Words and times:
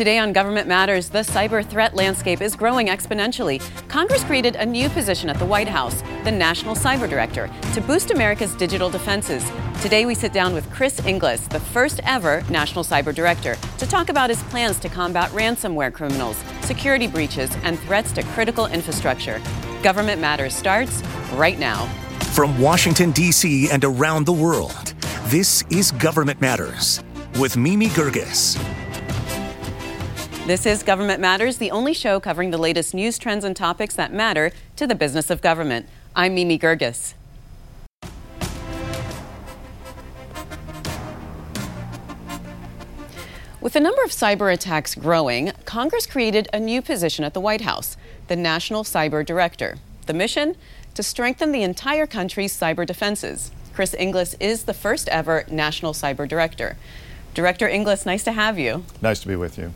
Today 0.00 0.16
on 0.16 0.32
Government 0.32 0.66
Matters, 0.66 1.10
the 1.10 1.18
cyber 1.18 1.62
threat 1.62 1.94
landscape 1.94 2.40
is 2.40 2.56
growing 2.56 2.86
exponentially. 2.86 3.60
Congress 3.88 4.24
created 4.24 4.56
a 4.56 4.64
new 4.64 4.88
position 4.88 5.28
at 5.28 5.38
the 5.38 5.44
White 5.44 5.68
House, 5.68 6.00
the 6.24 6.32
National 6.32 6.74
Cyber 6.74 7.06
Director, 7.06 7.50
to 7.74 7.82
boost 7.82 8.10
America's 8.10 8.54
digital 8.54 8.88
defenses. 8.88 9.44
Today, 9.82 10.06
we 10.06 10.14
sit 10.14 10.32
down 10.32 10.54
with 10.54 10.70
Chris 10.70 11.04
Inglis, 11.04 11.46
the 11.48 11.60
first 11.60 12.00
ever 12.04 12.42
National 12.48 12.82
Cyber 12.82 13.14
Director, 13.14 13.58
to 13.76 13.86
talk 13.86 14.08
about 14.08 14.30
his 14.30 14.42
plans 14.44 14.78
to 14.78 14.88
combat 14.88 15.28
ransomware 15.32 15.92
criminals, 15.92 16.42
security 16.62 17.06
breaches, 17.06 17.50
and 17.62 17.78
threats 17.80 18.10
to 18.12 18.22
critical 18.22 18.64
infrastructure. 18.68 19.38
Government 19.82 20.18
Matters 20.18 20.54
starts 20.54 21.02
right 21.34 21.58
now. 21.58 21.84
From 22.32 22.58
Washington, 22.58 23.10
D.C. 23.10 23.68
and 23.70 23.84
around 23.84 24.24
the 24.24 24.32
world, 24.32 24.94
this 25.24 25.62
is 25.68 25.92
Government 25.92 26.40
Matters 26.40 27.04
with 27.38 27.58
Mimi 27.58 27.88
Geerges. 27.88 28.58
This 30.50 30.66
is 30.66 30.82
Government 30.82 31.20
Matters, 31.20 31.58
the 31.58 31.70
only 31.70 31.94
show 31.94 32.18
covering 32.18 32.50
the 32.50 32.58
latest 32.58 32.92
news 32.92 33.18
trends 33.18 33.44
and 33.44 33.54
topics 33.54 33.94
that 33.94 34.12
matter 34.12 34.50
to 34.74 34.84
the 34.84 34.96
business 34.96 35.30
of 35.30 35.40
government. 35.40 35.86
I'm 36.16 36.34
Mimi 36.34 36.58
Geerges. 36.58 37.14
With 43.60 43.74
the 43.74 43.78
number 43.78 44.02
of 44.02 44.10
cyber 44.10 44.52
attacks 44.52 44.96
growing, 44.96 45.52
Congress 45.66 46.04
created 46.04 46.48
a 46.52 46.58
new 46.58 46.82
position 46.82 47.24
at 47.24 47.32
the 47.32 47.40
White 47.40 47.60
House, 47.60 47.96
the 48.26 48.34
National 48.34 48.82
Cyber 48.82 49.24
Director. 49.24 49.76
The 50.06 50.14
mission? 50.14 50.56
To 50.94 51.04
strengthen 51.04 51.52
the 51.52 51.62
entire 51.62 52.08
country's 52.08 52.58
cyber 52.58 52.84
defenses. 52.84 53.52
Chris 53.72 53.94
Inglis 53.94 54.34
is 54.40 54.64
the 54.64 54.74
first 54.74 55.08
ever 55.10 55.44
National 55.48 55.92
Cyber 55.92 56.26
Director. 56.26 56.76
Director 57.34 57.68
Inglis, 57.68 58.04
nice 58.04 58.24
to 58.24 58.32
have 58.32 58.58
you. 58.58 58.84
Nice 59.00 59.20
to 59.20 59.28
be 59.28 59.36
with 59.36 59.56
you. 59.56 59.72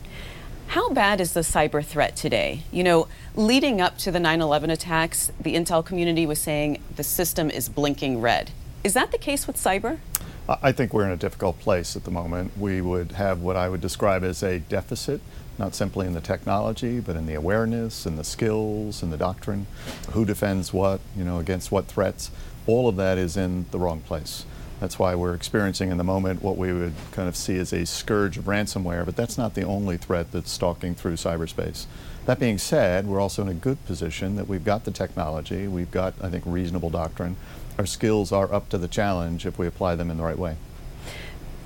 How 0.67 0.89
bad 0.89 1.21
is 1.21 1.33
the 1.33 1.41
cyber 1.41 1.83
threat 1.83 2.15
today? 2.15 2.63
You 2.71 2.83
know, 2.83 3.07
leading 3.35 3.79
up 3.79 3.97
to 3.99 4.11
the 4.11 4.19
9 4.19 4.41
11 4.41 4.69
attacks, 4.69 5.31
the 5.39 5.55
intel 5.55 5.85
community 5.85 6.25
was 6.25 6.39
saying 6.39 6.81
the 6.95 7.03
system 7.03 7.49
is 7.49 7.69
blinking 7.69 8.19
red. 8.19 8.51
Is 8.83 8.93
that 8.93 9.11
the 9.11 9.17
case 9.17 9.47
with 9.47 9.55
cyber? 9.55 9.99
I 10.47 10.71
think 10.71 10.93
we're 10.93 11.05
in 11.05 11.11
a 11.11 11.17
difficult 11.17 11.59
place 11.59 11.95
at 11.95 12.03
the 12.03 12.11
moment. 12.11 12.57
We 12.57 12.81
would 12.81 13.13
have 13.13 13.41
what 13.41 13.55
I 13.55 13.67
would 13.69 13.81
describe 13.81 14.23
as 14.23 14.43
a 14.43 14.59
deficit, 14.59 15.21
not 15.57 15.73
simply 15.73 16.05
in 16.05 16.13
the 16.13 16.21
technology, 16.21 16.99
but 16.99 17.15
in 17.15 17.25
the 17.25 17.33
awareness 17.33 18.05
and 18.05 18.19
the 18.19 18.23
skills 18.23 19.01
and 19.01 19.11
the 19.11 19.17
doctrine. 19.17 19.65
Who 20.11 20.25
defends 20.25 20.71
what, 20.71 20.99
you 21.17 21.23
know, 21.23 21.39
against 21.39 21.71
what 21.71 21.87
threats. 21.87 22.29
All 22.67 22.87
of 22.87 22.95
that 22.97 23.17
is 23.17 23.37
in 23.37 23.65
the 23.71 23.79
wrong 23.79 24.01
place. 24.01 24.45
That's 24.79 24.99
why 24.99 25.15
we're 25.15 25.33
experiencing 25.33 25.89
in 25.89 25.97
the 25.97 26.03
moment 26.03 26.43
what 26.43 26.57
we 26.57 26.73
would 26.73 26.93
kind 27.11 27.29
of 27.29 27.35
see 27.35 27.57
as 27.57 27.71
a 27.71 27.85
scourge 27.85 28.37
of 28.37 28.45
ransomware, 28.45 29.05
but 29.05 29.15
that's 29.15 29.37
not 29.37 29.53
the 29.53 29.63
only 29.63 29.97
threat 29.97 30.31
that's 30.31 30.51
stalking 30.51 30.95
through 30.95 31.13
cyberspace. 31.13 31.85
That 32.25 32.39
being 32.39 32.57
said, 32.57 33.07
we're 33.07 33.21
also 33.21 33.41
in 33.43 33.47
a 33.47 33.53
good 33.53 33.83
position 33.85 34.35
that 34.35 34.47
we've 34.47 34.65
got 34.65 34.83
the 34.83 34.91
technology, 34.91 35.67
we've 35.67 35.91
got, 35.91 36.13
I 36.21 36.29
think, 36.29 36.43
reasonable 36.45 36.89
doctrine. 36.89 37.37
Our 37.77 37.85
skills 37.85 38.31
are 38.31 38.51
up 38.53 38.67
to 38.69 38.77
the 38.77 38.87
challenge 38.87 39.45
if 39.45 39.57
we 39.57 39.67
apply 39.67 39.95
them 39.95 40.11
in 40.11 40.17
the 40.17 40.23
right 40.23 40.37
way. 40.37 40.57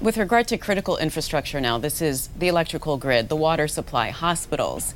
With 0.02 0.18
regard 0.18 0.48
to 0.50 0.58
critical 0.58 0.98
infrastructure 0.98 1.60
now, 1.60 1.78
this 1.78 2.02
is 2.02 2.28
the 2.38 2.48
electrical 2.48 2.98
grid, 2.98 3.30
the 3.30 3.36
water 3.36 3.68
supply, 3.68 4.12
hospitals. 4.12 4.94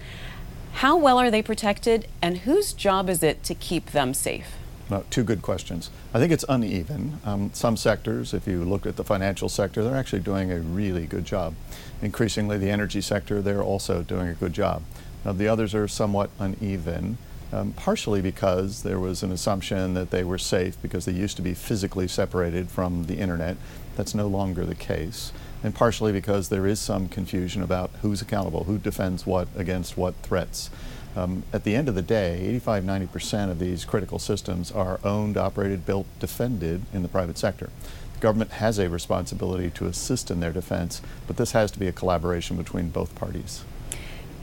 How 0.74 0.96
well 0.98 1.18
are 1.18 1.32
they 1.32 1.42
protected, 1.42 2.08
and 2.22 2.40
whose 2.40 2.74
job 2.74 3.10
is 3.10 3.22
it 3.24 3.44
to 3.44 3.56
keep 3.56 3.92
them 3.92 4.14
safe? 4.14 4.56
No, 4.94 5.04
two 5.10 5.24
good 5.24 5.42
questions. 5.42 5.90
I 6.14 6.20
think 6.20 6.32
it's 6.32 6.46
uneven. 6.48 7.20
Um, 7.26 7.50
some 7.52 7.78
sectors, 7.78 8.32
if 8.32 8.46
you 8.46 8.64
look 8.64 8.86
at 8.86 8.96
the 8.96 9.04
financial 9.04 9.50
sector, 9.50 9.84
they're 9.84 9.96
actually 9.96 10.20
doing 10.20 10.52
a 10.52 10.60
really 10.60 11.08
good 11.08 11.26
job. 11.26 11.56
Increasingly, 12.04 12.60
the 12.60 12.70
energy 12.70 13.02
sector, 13.02 13.42
they're 13.42 13.64
also 13.64 14.04
doing 14.04 14.28
a 14.28 14.36
good 14.36 14.54
job. 14.54 14.84
Now, 15.26 15.32
the 15.32 15.48
others 15.48 15.74
are 15.74 15.88
somewhat 15.88 16.30
uneven, 16.38 17.18
um, 17.52 17.74
partially 17.74 18.22
because 18.22 18.84
there 18.84 19.00
was 19.00 19.24
an 19.24 19.32
assumption 19.32 19.96
that 19.96 20.12
they 20.12 20.24
were 20.24 20.38
safe 20.38 20.80
because 20.80 21.06
they 21.06 21.12
used 21.12 21.38
to 21.38 21.42
be 21.42 21.56
physically 21.56 22.08
separated 22.08 22.70
from 22.70 23.06
the 23.06 23.18
internet. 23.18 23.58
That's 23.96 24.14
no 24.14 24.28
longer 24.28 24.64
the 24.64 24.76
case. 24.76 25.34
And 25.64 25.74
partially 25.74 26.12
because 26.12 26.50
there 26.50 26.68
is 26.68 26.80
some 26.80 27.10
confusion 27.10 27.64
about 27.64 27.90
who's 28.04 28.22
accountable, 28.22 28.66
who 28.66 28.78
defends 28.78 29.26
what 29.26 29.48
against 29.56 29.98
what 29.98 30.14
threats. 30.18 30.70
Um, 31.16 31.44
at 31.54 31.64
the 31.64 31.76
end 31.76 31.88
of 31.88 31.96
the 31.96 32.02
day, 32.02 32.40
85 32.42 32.84
90% 32.84 33.52
of 33.52 33.60
these 33.60 33.86
critical 33.86 34.20
systems 34.20 34.72
are 34.72 35.00
owned, 35.04 35.38
operated, 35.38 35.86
built, 35.86 36.08
defended 36.20 36.84
in 36.94 37.04
the 37.04 37.08
private 37.08 37.38
sector. 37.38 37.70
The 38.16 38.20
government 38.20 38.52
has 38.52 38.80
a 38.80 38.90
responsibility 38.90 39.70
to 39.72 39.86
assist 39.86 40.32
in 40.32 40.40
their 40.40 40.52
defense, 40.52 41.02
but 41.28 41.38
this 41.38 41.52
has 41.52 41.72
to 41.72 41.80
be 41.80 41.88
a 41.88 41.92
collaboration 41.92 42.58
between 42.58 42.90
both 42.90 43.14
parties. 43.16 43.64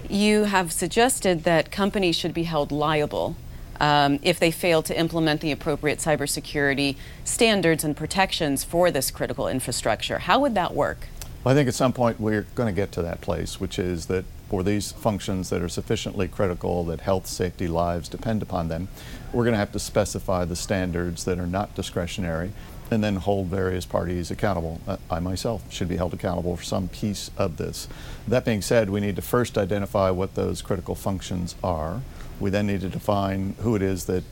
You 0.09 0.45
have 0.45 0.73
suggested 0.73 1.45
that 1.45 1.71
companies 1.71 2.17
should 2.17 2.35
be 2.35 2.45
held 2.45 2.73
liable 2.73 3.37
um, 3.81 4.19
if 4.23 4.39
they 4.39 4.51
fail 4.51 4.83
to 4.83 4.99
implement 4.99 5.41
the 5.41 5.51
appropriate 5.53 5.99
cybersecurity 5.99 6.97
standards 7.25 7.83
and 7.83 7.97
protections 7.97 8.63
for 8.63 8.91
this 8.91 9.11
critical 9.11 9.49
infrastructure. 9.49 10.19
How 10.19 10.39
would 10.41 10.55
that 10.55 10.75
work? 10.75 11.09
Well, 11.43 11.53
I 11.53 11.57
think 11.57 11.69
at 11.69 11.75
some 11.75 11.93
point 11.93 12.21
we're 12.21 12.47
going 12.55 12.73
to 12.73 12.79
get 12.79 12.93
to 12.93 13.03
that 13.03 13.23
place, 13.23 13.59
which 13.59 13.79
is 13.79 14.07
that 14.07 14.25
for 14.51 14.65
these 14.65 14.91
functions 14.91 15.49
that 15.49 15.63
are 15.63 15.69
sufficiently 15.69 16.27
critical 16.27 16.83
that 16.85 17.03
health, 17.03 17.29
safety, 17.29 17.69
lives 17.69 18.09
depend 18.09 18.43
upon 18.43 18.67
them, 18.67 18.89
we're 19.33 19.45
going 19.45 19.55
to 19.55 19.59
have 19.59 19.71
to 19.71 19.79
specify 19.79 20.45
the 20.45 20.57
standards 20.57 21.25
that 21.25 21.39
are 21.39 21.47
not 21.47 21.73
discretionary 21.77 22.51
and 22.91 23.05
then 23.05 23.15
hold 23.15 23.47
various 23.47 23.87
parties 23.87 24.29
accountable. 24.29 24.81
Uh, 24.89 24.97
I 25.09 25.21
myself 25.21 25.73
should 25.73 25.87
be 25.87 25.97
held 25.97 26.13
accountable 26.13 26.57
for 26.57 26.65
some 26.65 26.89
piece 26.89 27.31
of 27.39 27.59
this. 27.59 27.87
That 28.27 28.45
being 28.45 28.61
said, 28.61 28.91
we 28.91 28.99
need 28.99 29.15
to 29.15 29.23
first 29.23 29.57
identify 29.57 30.11
what 30.11 30.35
those 30.35 30.63
critical 30.63 30.97
functions 30.97 31.55
are. 31.63 32.01
We 32.41 32.51
then 32.51 32.67
need 32.67 32.81
to 32.81 32.89
define 32.89 33.55
who 33.61 33.77
it 33.77 33.83
is 33.83 34.07
that 34.07 34.25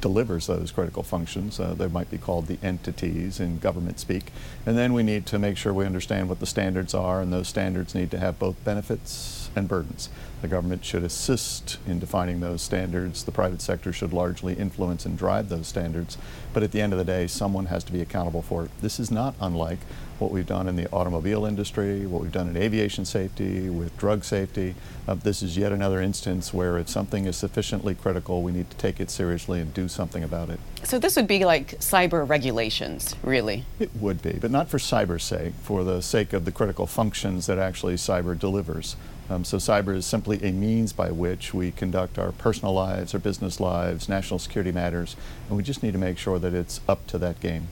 delivers 0.00 0.46
those 0.46 0.70
critical 0.70 1.02
functions. 1.02 1.58
Uh, 1.58 1.74
they 1.74 1.88
might 1.88 2.12
be 2.12 2.18
called 2.18 2.46
the 2.46 2.58
entities 2.62 3.40
in 3.40 3.58
government 3.58 3.98
speak. 3.98 4.30
And 4.66 4.78
then 4.78 4.92
we 4.92 5.02
need 5.02 5.26
to 5.26 5.38
make 5.40 5.56
sure 5.56 5.72
we 5.72 5.84
understand 5.84 6.28
what 6.28 6.38
the 6.38 6.46
standards 6.46 6.94
are, 6.94 7.20
and 7.20 7.32
those 7.32 7.48
standards 7.48 7.92
need 7.92 8.12
to 8.12 8.18
have 8.18 8.38
both 8.38 8.62
benefits 8.62 9.43
and 9.56 9.68
burdens. 9.68 10.08
The 10.42 10.48
government 10.48 10.84
should 10.84 11.04
assist 11.04 11.78
in 11.86 11.98
defining 11.98 12.40
those 12.40 12.62
standards. 12.62 13.24
The 13.24 13.32
private 13.32 13.62
sector 13.62 13.92
should 13.92 14.12
largely 14.12 14.54
influence 14.54 15.06
and 15.06 15.16
drive 15.16 15.48
those 15.48 15.66
standards. 15.66 16.18
But 16.52 16.62
at 16.62 16.72
the 16.72 16.80
end 16.80 16.92
of 16.92 16.98
the 16.98 17.04
day, 17.04 17.26
someone 17.26 17.66
has 17.66 17.84
to 17.84 17.92
be 17.92 18.00
accountable 18.00 18.42
for 18.42 18.64
it. 18.64 18.70
This 18.80 19.00
is 19.00 19.10
not 19.10 19.34
unlike 19.40 19.78
what 20.18 20.30
we've 20.30 20.46
done 20.46 20.68
in 20.68 20.76
the 20.76 20.88
automobile 20.90 21.44
industry, 21.44 22.06
what 22.06 22.22
we've 22.22 22.32
done 22.32 22.48
in 22.48 22.56
aviation 22.56 23.04
safety, 23.04 23.68
with 23.68 23.96
drug 23.98 24.24
safety. 24.24 24.74
Uh, 25.08 25.14
this 25.14 25.42
is 25.42 25.56
yet 25.56 25.72
another 25.72 26.00
instance 26.00 26.54
where 26.54 26.78
if 26.78 26.88
something 26.88 27.26
is 27.26 27.36
sufficiently 27.36 27.94
critical, 27.94 28.42
we 28.42 28.52
need 28.52 28.70
to 28.70 28.76
take 28.76 29.00
it 29.00 29.10
seriously 29.10 29.60
and 29.60 29.74
do 29.74 29.88
something 29.88 30.22
about 30.22 30.50
it. 30.50 30.60
So 30.84 30.98
this 30.98 31.16
would 31.16 31.26
be 31.26 31.44
like 31.44 31.78
cyber 31.80 32.28
regulations, 32.28 33.16
really? 33.22 33.64
It 33.80 33.90
would 33.96 34.22
be, 34.22 34.38
but 34.40 34.50
not 34.50 34.68
for 34.68 34.78
cyber's 34.78 35.24
sake, 35.24 35.54
for 35.62 35.82
the 35.82 36.00
sake 36.00 36.32
of 36.32 36.44
the 36.44 36.52
critical 36.52 36.86
functions 36.86 37.46
that 37.46 37.58
actually 37.58 37.94
cyber 37.94 38.38
delivers. 38.38 38.96
Um, 39.30 39.44
so 39.44 39.56
cyber 39.56 39.94
is 39.94 40.04
simply 40.04 40.42
a 40.42 40.52
means 40.52 40.92
by 40.92 41.10
which 41.10 41.54
we 41.54 41.70
conduct 41.70 42.18
our 42.18 42.32
personal 42.32 42.74
lives, 42.74 43.14
our 43.14 43.20
business 43.20 43.58
lives, 43.58 44.08
national 44.08 44.38
security 44.38 44.72
matters, 44.72 45.16
and 45.48 45.56
we 45.56 45.62
just 45.62 45.82
need 45.82 45.92
to 45.92 45.98
make 45.98 46.18
sure 46.18 46.38
that 46.38 46.52
it's 46.52 46.80
up 46.88 47.06
to 47.08 47.18
that 47.18 47.40
game. 47.40 47.68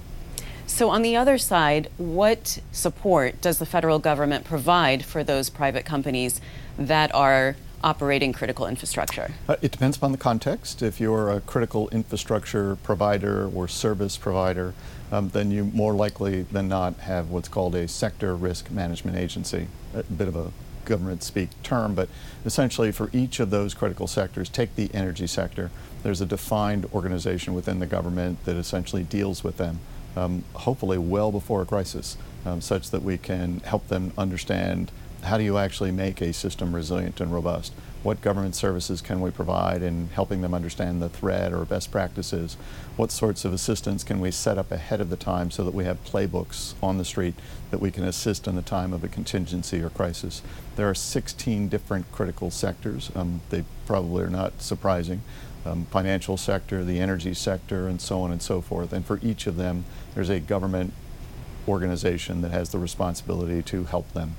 So, 0.67 0.89
on 0.89 1.03
the 1.03 1.17
other 1.17 1.37
side, 1.37 1.91
what 1.99 2.61
support 2.71 3.41
does 3.43 3.59
the 3.59 3.67
federal 3.67 3.99
government 3.99 4.45
provide 4.45 5.05
for 5.05 5.23
those 5.23 5.51
private 5.51 5.85
companies 5.85 6.41
that 6.79 7.15
are 7.15 7.57
operating 7.85 8.33
critical 8.33 8.67
infrastructure? 8.67 9.33
Uh, 9.49 9.57
it 9.61 9.73
depends 9.73 9.97
upon 9.97 10.13
the 10.13 10.19
context. 10.19 10.81
If 10.81 11.01
you're 11.01 11.31
a 11.31 11.41
critical 11.41 11.89
infrastructure 11.91 12.77
provider 12.77 13.51
or 13.55 13.69
service 13.69 14.17
provider, 14.17 14.73
um, 15.11 15.29
then 15.31 15.51
you 15.51 15.65
more 15.65 15.93
likely 15.93 16.43
than 16.43 16.69
not 16.69 16.95
have 17.01 17.29
what's 17.31 17.49
called 17.49 17.75
a 17.75 17.87
sector 17.87 18.35
risk 18.35 18.71
management 18.71 19.17
agency, 19.17 19.67
a 19.95 20.03
bit 20.05 20.29
of 20.29 20.37
a 20.37 20.53
government 20.85 21.23
speak 21.23 21.51
term, 21.63 21.95
but 21.95 22.09
essentially 22.45 22.93
for 22.93 23.11
each 23.13 23.41
of 23.41 23.51
those 23.51 23.75
critical 23.75 24.07
sectors, 24.07 24.49
take 24.49 24.75
the 24.77 24.91
energy 24.95 25.27
sector, 25.27 25.71
there's 26.03 26.21
a 26.21 26.27
defined 26.27 26.87
organization 26.93 27.55
within 27.55 27.79
the 27.79 27.87
government 27.87 28.45
that 28.45 28.57
essentially 28.57 29.03
deals 29.03 29.45
with 29.45 29.57
them, 29.57 29.81
um, 30.17 30.45
hopefully 30.55 30.99
well 30.99 31.31
before 31.31 31.63
a 31.63 31.67
crisis, 31.67 32.17
um, 32.45 32.61
such 32.61 32.91
that 32.91 33.03
we 33.03 33.19
can 33.19 33.61
help 33.61 33.89
them 33.89 34.13
understand 34.19 34.91
how 35.23 35.39
do 35.39 35.45
you 35.45 35.57
actually 35.57 35.93
make 35.93 36.21
a 36.21 36.33
system 36.33 36.75
resilient 36.75 37.21
and 37.21 37.33
robust? 37.33 37.73
What 38.03 38.21
government 38.21 38.57
services 38.57 39.01
can 39.01 39.21
we 39.21 39.31
provide 39.31 39.81
in 39.81 40.09
helping 40.09 40.41
them 40.43 40.55
understand 40.55 41.01
the 41.01 41.09
threat 41.09 41.53
or 41.53 41.65
best 41.65 41.93
practices? 41.93 42.57
What 42.97 43.13
sorts 43.13 43.45
of 43.45 43.53
assistance 43.53 44.03
can 44.03 44.19
we 44.19 44.33
set 44.33 44.59
up 44.59 44.73
ahead 44.73 45.01
of 45.01 45.09
the 45.09 45.17
time 45.17 45.53
so 45.53 45.63
that 45.63 45.73
we 45.73 45.85
have 45.85 46.05
playbooks 46.05 46.75
on 46.83 46.99
the 46.99 47.05
street 47.05 47.35
that 47.71 47.81
we 47.81 47.93
can 47.93 48.03
assist 48.03 48.49
in 48.49 48.57
the 48.57 48.63
time 48.63 48.93
of 48.93 49.05
a 49.05 49.09
contingency 49.09 49.81
or 49.81 49.89
crisis? 49.89 50.43
There 50.75 50.91
are 50.91 50.97
16 50.97 51.69
different 51.69 52.11
critical 52.11 52.51
sectors. 52.51 53.13
Um, 53.15 53.41
they 53.51 53.63
probably 53.87 54.25
are 54.25 54.31
not 54.31 54.61
surprising. 54.61 55.23
Um, 55.65 55.87
financial 55.93 56.37
sector, 56.37 56.83
the 56.83 56.99
energy 56.99 57.35
sector, 57.35 57.87
and 57.87 58.01
so 58.01 58.23
on 58.23 58.33
and 58.33 58.43
so 58.43 58.61
forth. 58.61 58.93
And 58.93 59.07
for 59.07 59.21
each 59.23 59.47
of 59.47 59.57
them, 59.57 59.85
there's 60.17 60.29
a 60.29 60.41
government 60.41 60.93
organization 61.69 62.41
that 62.43 62.51
has 62.51 62.71
the 62.71 62.81
responsibility 62.81 63.63
to 63.63 63.85
help 63.85 64.13
them. 64.13 64.35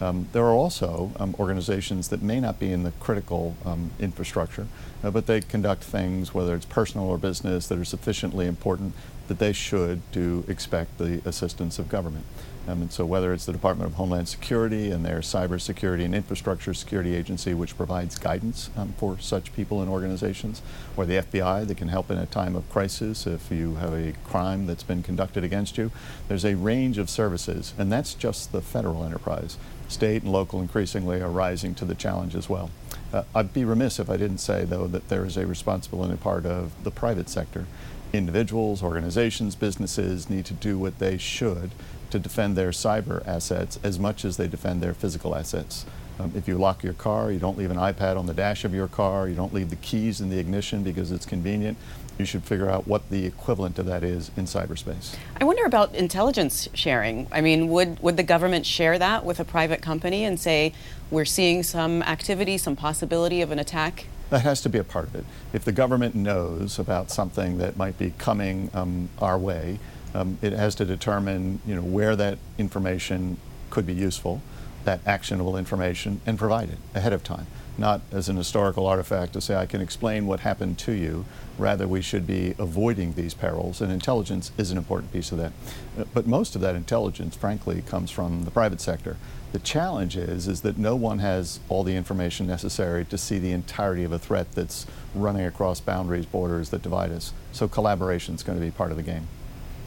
Um, 0.00 0.28
there 0.32 0.44
are 0.44 0.52
also 0.52 1.12
um, 1.18 1.34
organizations 1.38 2.08
that 2.08 2.22
may 2.22 2.40
not 2.40 2.58
be 2.58 2.72
in 2.72 2.84
the 2.84 2.92
critical 3.00 3.56
um, 3.64 3.90
infrastructure, 3.98 4.66
uh, 5.02 5.10
but 5.10 5.26
they 5.26 5.40
conduct 5.40 5.82
things, 5.82 6.32
whether 6.32 6.54
it's 6.54 6.66
personal 6.66 7.08
or 7.08 7.18
business, 7.18 7.66
that 7.68 7.78
are 7.78 7.84
sufficiently 7.84 8.46
important 8.46 8.94
that 9.26 9.38
they 9.38 9.52
should 9.52 10.00
do 10.12 10.44
expect 10.48 10.98
the 10.98 11.20
assistance 11.24 11.78
of 11.78 11.88
government. 11.88 12.24
Um, 12.68 12.82
and 12.82 12.92
so 12.92 13.06
whether 13.06 13.32
it's 13.32 13.46
the 13.46 13.52
Department 13.52 13.90
of 13.90 13.96
Homeland 13.96 14.28
Security 14.28 14.90
and 14.90 15.02
their 15.02 15.20
Cybersecurity 15.20 16.04
and 16.04 16.14
Infrastructure 16.14 16.74
Security 16.74 17.14
Agency, 17.14 17.54
which 17.54 17.74
provides 17.78 18.18
guidance 18.18 18.68
um, 18.76 18.92
for 18.98 19.18
such 19.18 19.54
people 19.54 19.80
and 19.80 19.90
organizations, 19.90 20.60
or 20.94 21.06
the 21.06 21.14
FBI 21.14 21.66
that 21.66 21.76
can 21.78 21.88
help 21.88 22.10
in 22.10 22.18
a 22.18 22.26
time 22.26 22.54
of 22.54 22.68
crisis 22.68 23.26
if 23.26 23.50
you 23.50 23.76
have 23.76 23.94
a 23.94 24.12
crime 24.22 24.66
that's 24.66 24.82
been 24.82 25.02
conducted 25.02 25.44
against 25.44 25.78
you. 25.78 25.90
There's 26.28 26.44
a 26.44 26.56
range 26.56 26.98
of 26.98 27.08
services, 27.08 27.72
and 27.78 27.90
that's 27.90 28.12
just 28.12 28.52
the 28.52 28.60
federal 28.60 29.02
enterprise. 29.02 29.56
State 29.88 30.22
and 30.22 30.30
local 30.30 30.60
increasingly 30.60 31.22
are 31.22 31.30
rising 31.30 31.74
to 31.76 31.86
the 31.86 31.94
challenge 31.94 32.34
as 32.36 32.50
well. 32.50 32.70
Uh, 33.14 33.22
I'd 33.34 33.54
be 33.54 33.64
remiss 33.64 33.98
if 33.98 34.10
I 34.10 34.18
didn't 34.18 34.38
say, 34.38 34.66
though, 34.66 34.86
that 34.88 35.08
there 35.08 35.24
is 35.24 35.38
a 35.38 35.46
responsibility 35.46 36.18
part 36.18 36.44
of 36.44 36.72
the 36.84 36.90
private 36.90 37.30
sector. 37.30 37.64
Individuals, 38.12 38.82
organizations, 38.82 39.54
businesses 39.54 40.28
need 40.28 40.44
to 40.46 40.54
do 40.54 40.78
what 40.78 40.98
they 40.98 41.16
should 41.16 41.70
to 42.10 42.18
defend 42.18 42.56
their 42.56 42.70
cyber 42.70 43.26
assets 43.26 43.78
as 43.82 43.98
much 43.98 44.24
as 44.24 44.36
they 44.36 44.48
defend 44.48 44.82
their 44.82 44.94
physical 44.94 45.34
assets. 45.34 45.84
Um, 46.18 46.32
if 46.34 46.48
you 46.48 46.58
lock 46.58 46.82
your 46.82 46.94
car, 46.94 47.30
you 47.30 47.38
don't 47.38 47.56
leave 47.56 47.70
an 47.70 47.76
iPad 47.76 48.16
on 48.16 48.26
the 48.26 48.34
dash 48.34 48.64
of 48.64 48.74
your 48.74 48.88
car, 48.88 49.28
you 49.28 49.36
don't 49.36 49.54
leave 49.54 49.70
the 49.70 49.76
keys 49.76 50.20
in 50.20 50.30
the 50.30 50.38
ignition 50.38 50.82
because 50.82 51.12
it's 51.12 51.24
convenient, 51.24 51.78
you 52.18 52.24
should 52.24 52.42
figure 52.42 52.68
out 52.68 52.88
what 52.88 53.08
the 53.10 53.24
equivalent 53.24 53.78
of 53.78 53.86
that 53.86 54.02
is 54.02 54.32
in 54.36 54.44
cyberspace. 54.44 55.14
I 55.40 55.44
wonder 55.44 55.64
about 55.64 55.94
intelligence 55.94 56.68
sharing. 56.74 57.28
I 57.30 57.40
mean, 57.40 57.68
would, 57.68 58.00
would 58.00 58.16
the 58.16 58.24
government 58.24 58.66
share 58.66 58.98
that 58.98 59.24
with 59.24 59.38
a 59.38 59.44
private 59.44 59.80
company 59.80 60.24
and 60.24 60.40
say, 60.40 60.72
we're 61.10 61.24
seeing 61.24 61.62
some 61.62 62.02
activity, 62.02 62.58
some 62.58 62.74
possibility 62.74 63.40
of 63.40 63.52
an 63.52 63.60
attack? 63.60 64.06
That 64.30 64.42
has 64.42 64.60
to 64.62 64.68
be 64.68 64.78
a 64.78 64.84
part 64.84 65.06
of 65.06 65.14
it. 65.14 65.24
If 65.52 65.64
the 65.64 65.72
government 65.72 66.14
knows 66.14 66.78
about 66.78 67.10
something 67.10 67.58
that 67.58 67.76
might 67.76 67.96
be 67.96 68.12
coming 68.18 68.70
um, 68.74 69.08
our 69.20 69.38
way, 69.38 69.78
um, 70.14 70.38
it 70.42 70.52
has 70.52 70.74
to 70.76 70.84
determine 70.84 71.60
you 71.66 71.74
know, 71.74 71.82
where 71.82 72.16
that 72.16 72.38
information 72.56 73.38
could 73.70 73.86
be 73.86 73.94
useful, 73.94 74.40
that 74.84 75.00
actionable 75.06 75.56
information, 75.56 76.20
and 76.26 76.38
provide 76.38 76.70
it 76.70 76.78
ahead 76.94 77.12
of 77.12 77.22
time. 77.22 77.46
Not 77.76 78.00
as 78.10 78.28
an 78.28 78.36
historical 78.36 78.86
artifact 78.86 79.34
to 79.34 79.40
say, 79.40 79.54
I 79.54 79.66
can 79.66 79.80
explain 79.80 80.26
what 80.26 80.40
happened 80.40 80.78
to 80.78 80.92
you. 80.92 81.26
Rather, 81.58 81.86
we 81.86 82.02
should 82.02 82.26
be 82.26 82.54
avoiding 82.58 83.12
these 83.12 83.34
perils, 83.34 83.80
and 83.80 83.92
intelligence 83.92 84.50
is 84.58 84.72
an 84.72 84.78
important 84.78 85.12
piece 85.12 85.30
of 85.30 85.38
that. 85.38 85.52
Uh, 85.96 86.04
but 86.12 86.26
most 86.26 86.56
of 86.56 86.60
that 86.62 86.74
intelligence, 86.74 87.36
frankly, 87.36 87.82
comes 87.82 88.10
from 88.10 88.44
the 88.44 88.50
private 88.50 88.80
sector. 88.80 89.16
The 89.52 89.60
challenge 89.60 90.16
is, 90.16 90.48
is 90.48 90.62
that 90.62 90.76
no 90.76 90.96
one 90.96 91.20
has 91.20 91.60
all 91.68 91.84
the 91.84 91.94
information 91.94 92.46
necessary 92.46 93.04
to 93.06 93.16
see 93.16 93.38
the 93.38 93.52
entirety 93.52 94.04
of 94.04 94.12
a 94.12 94.18
threat 94.18 94.52
that's 94.52 94.86
running 95.14 95.46
across 95.46 95.80
boundaries, 95.80 96.26
borders 96.26 96.70
that 96.70 96.82
divide 96.82 97.12
us. 97.12 97.32
So 97.52 97.68
collaboration 97.68 98.34
is 98.34 98.42
going 98.42 98.58
to 98.58 98.64
be 98.64 98.70
part 98.70 98.90
of 98.90 98.96
the 98.96 99.02
game. 99.02 99.28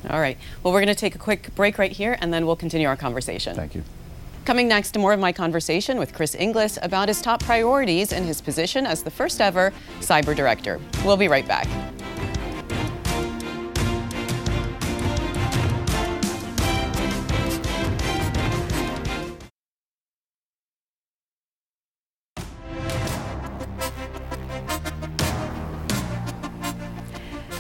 All 0.10 0.20
right. 0.20 0.38
Well, 0.64 0.74
we're 0.74 0.82
going 0.82 0.94
to 0.94 1.00
take 1.00 1.16
a 1.16 1.20
quick 1.20 1.54
break 1.56 1.78
right 1.78 1.92
here, 1.92 2.18
and 2.20 2.34
then 2.34 2.46
we'll 2.46 2.56
continue 2.56 2.88
our 2.88 2.98
conversation. 2.98 3.56
Thank 3.56 3.76
you. 3.76 3.84
Coming 4.44 4.68
next, 4.68 4.92
to 4.92 5.00
more 5.00 5.14
of 5.14 5.20
my 5.20 5.32
conversation 5.32 6.00
with 6.00 6.14
Chris 6.14 6.34
Inglis 6.34 6.80
about 6.82 7.08
his 7.08 7.22
top 7.22 7.44
priorities 7.44 8.12
in 8.12 8.24
his 8.24 8.42
position 8.42 8.88
as 8.88 9.04
the 9.04 9.12
first 9.12 9.40
ever 9.40 9.72
cyber 10.00 10.36
director. 10.36 10.80
We'll 11.06 11.18
be 11.18 11.28
right 11.28 11.48
back. 11.48 11.68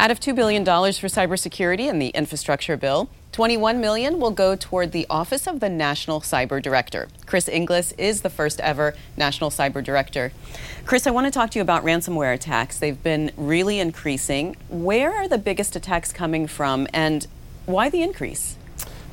Out 0.01 0.09
of 0.09 0.19
$2 0.19 0.33
billion 0.33 0.65
for 0.65 1.07
cybersecurity 1.07 1.87
in 1.87 1.99
the 1.99 2.07
infrastructure 2.07 2.75
bill, 2.75 3.07
21 3.33 3.79
million 3.79 4.19
will 4.19 4.31
go 4.31 4.55
toward 4.55 4.93
the 4.93 5.05
Office 5.11 5.45
of 5.45 5.59
the 5.59 5.69
National 5.69 6.21
Cyber 6.21 6.59
Director. 6.59 7.07
Chris 7.27 7.47
Inglis 7.47 7.91
is 7.99 8.21
the 8.21 8.29
first 8.31 8.59
ever 8.61 8.95
National 9.15 9.51
Cyber 9.51 9.83
Director. 9.83 10.31
Chris, 10.85 11.05
I 11.05 11.11
want 11.11 11.27
to 11.27 11.31
talk 11.31 11.51
to 11.51 11.59
you 11.59 11.61
about 11.61 11.83
ransomware 11.83 12.33
attacks. 12.33 12.79
They've 12.79 13.03
been 13.03 13.29
really 13.37 13.77
increasing. 13.79 14.55
Where 14.69 15.13
are 15.13 15.27
the 15.27 15.37
biggest 15.37 15.75
attacks 15.75 16.11
coming 16.11 16.47
from 16.47 16.87
and 16.95 17.27
why 17.67 17.91
the 17.91 18.01
increase? 18.01 18.57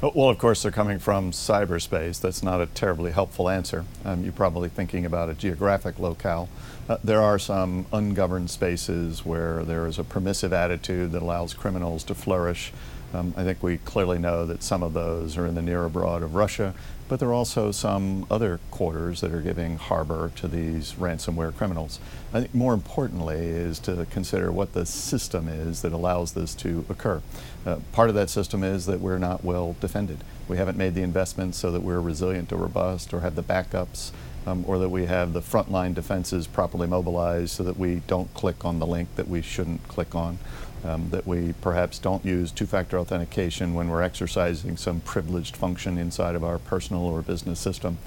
Well, 0.00 0.28
of 0.28 0.38
course, 0.38 0.62
they're 0.62 0.70
coming 0.70 1.00
from 1.00 1.32
cyberspace. 1.32 2.20
That's 2.20 2.40
not 2.40 2.60
a 2.60 2.66
terribly 2.66 3.10
helpful 3.10 3.48
answer. 3.48 3.84
Um, 4.04 4.22
you're 4.22 4.32
probably 4.32 4.68
thinking 4.68 5.04
about 5.04 5.28
a 5.28 5.34
geographic 5.34 5.98
locale. 5.98 6.48
Uh, 6.88 6.98
there 7.02 7.20
are 7.20 7.36
some 7.36 7.84
ungoverned 7.92 8.48
spaces 8.48 9.26
where 9.26 9.64
there 9.64 9.88
is 9.88 9.98
a 9.98 10.04
permissive 10.04 10.52
attitude 10.52 11.10
that 11.10 11.22
allows 11.22 11.52
criminals 11.52 12.04
to 12.04 12.14
flourish. 12.14 12.72
Um, 13.14 13.32
I 13.36 13.44
think 13.44 13.62
we 13.62 13.78
clearly 13.78 14.18
know 14.18 14.44
that 14.44 14.62
some 14.62 14.82
of 14.82 14.92
those 14.92 15.38
are 15.38 15.46
in 15.46 15.54
the 15.54 15.62
near 15.62 15.84
abroad 15.84 16.22
of 16.22 16.34
Russia, 16.34 16.74
but 17.08 17.18
there 17.20 17.30
are 17.30 17.34
also 17.34 17.72
some 17.72 18.26
other 18.30 18.60
quarters 18.70 19.22
that 19.22 19.32
are 19.32 19.40
giving 19.40 19.78
harbor 19.78 20.30
to 20.36 20.46
these 20.46 20.92
ransomware 20.92 21.56
criminals. 21.56 22.00
I 22.34 22.40
think 22.40 22.54
more 22.54 22.74
importantly 22.74 23.38
is 23.38 23.78
to 23.80 24.06
consider 24.10 24.52
what 24.52 24.74
the 24.74 24.84
system 24.84 25.48
is 25.48 25.80
that 25.80 25.92
allows 25.92 26.32
this 26.32 26.54
to 26.56 26.84
occur. 26.90 27.22
Uh, 27.64 27.76
part 27.92 28.10
of 28.10 28.14
that 28.14 28.28
system 28.28 28.62
is 28.62 28.84
that 28.86 29.00
we're 29.00 29.18
not 29.18 29.42
well 29.42 29.74
defended. 29.80 30.18
We 30.46 30.58
haven't 30.58 30.76
made 30.76 30.94
the 30.94 31.02
investments 31.02 31.56
so 31.56 31.70
that 31.70 31.80
we're 31.80 32.00
resilient 32.00 32.52
or 32.52 32.56
robust 32.56 33.14
or 33.14 33.20
have 33.20 33.36
the 33.36 33.42
backups 33.42 34.12
um, 34.46 34.64
or 34.66 34.78
that 34.78 34.88
we 34.88 35.06
have 35.06 35.32
the 35.32 35.40
frontline 35.40 35.94
defenses 35.94 36.46
properly 36.46 36.86
mobilized 36.86 37.50
so 37.50 37.62
that 37.62 37.78
we 37.78 37.96
don't 38.06 38.32
click 38.34 38.64
on 38.64 38.78
the 38.78 38.86
link 38.86 39.08
that 39.16 39.28
we 39.28 39.42
shouldn't 39.42 39.86
click 39.88 40.14
on 40.14 40.38
um, 40.84 41.10
that 41.10 41.26
we 41.26 41.54
perhaps 41.60 41.98
don't 41.98 42.24
use 42.24 42.50
two-factor 42.50 42.98
authentication 42.98 43.74
when 43.74 43.88
we're 43.88 44.02
exercising 44.02 44.76
some 44.76 45.00
privileged 45.00 45.56
function 45.56 45.98
inside 45.98 46.34
of 46.34 46.44
our 46.44 46.58
personal 46.58 47.02
or 47.02 47.22
business 47.22 47.60
system. 47.60 47.98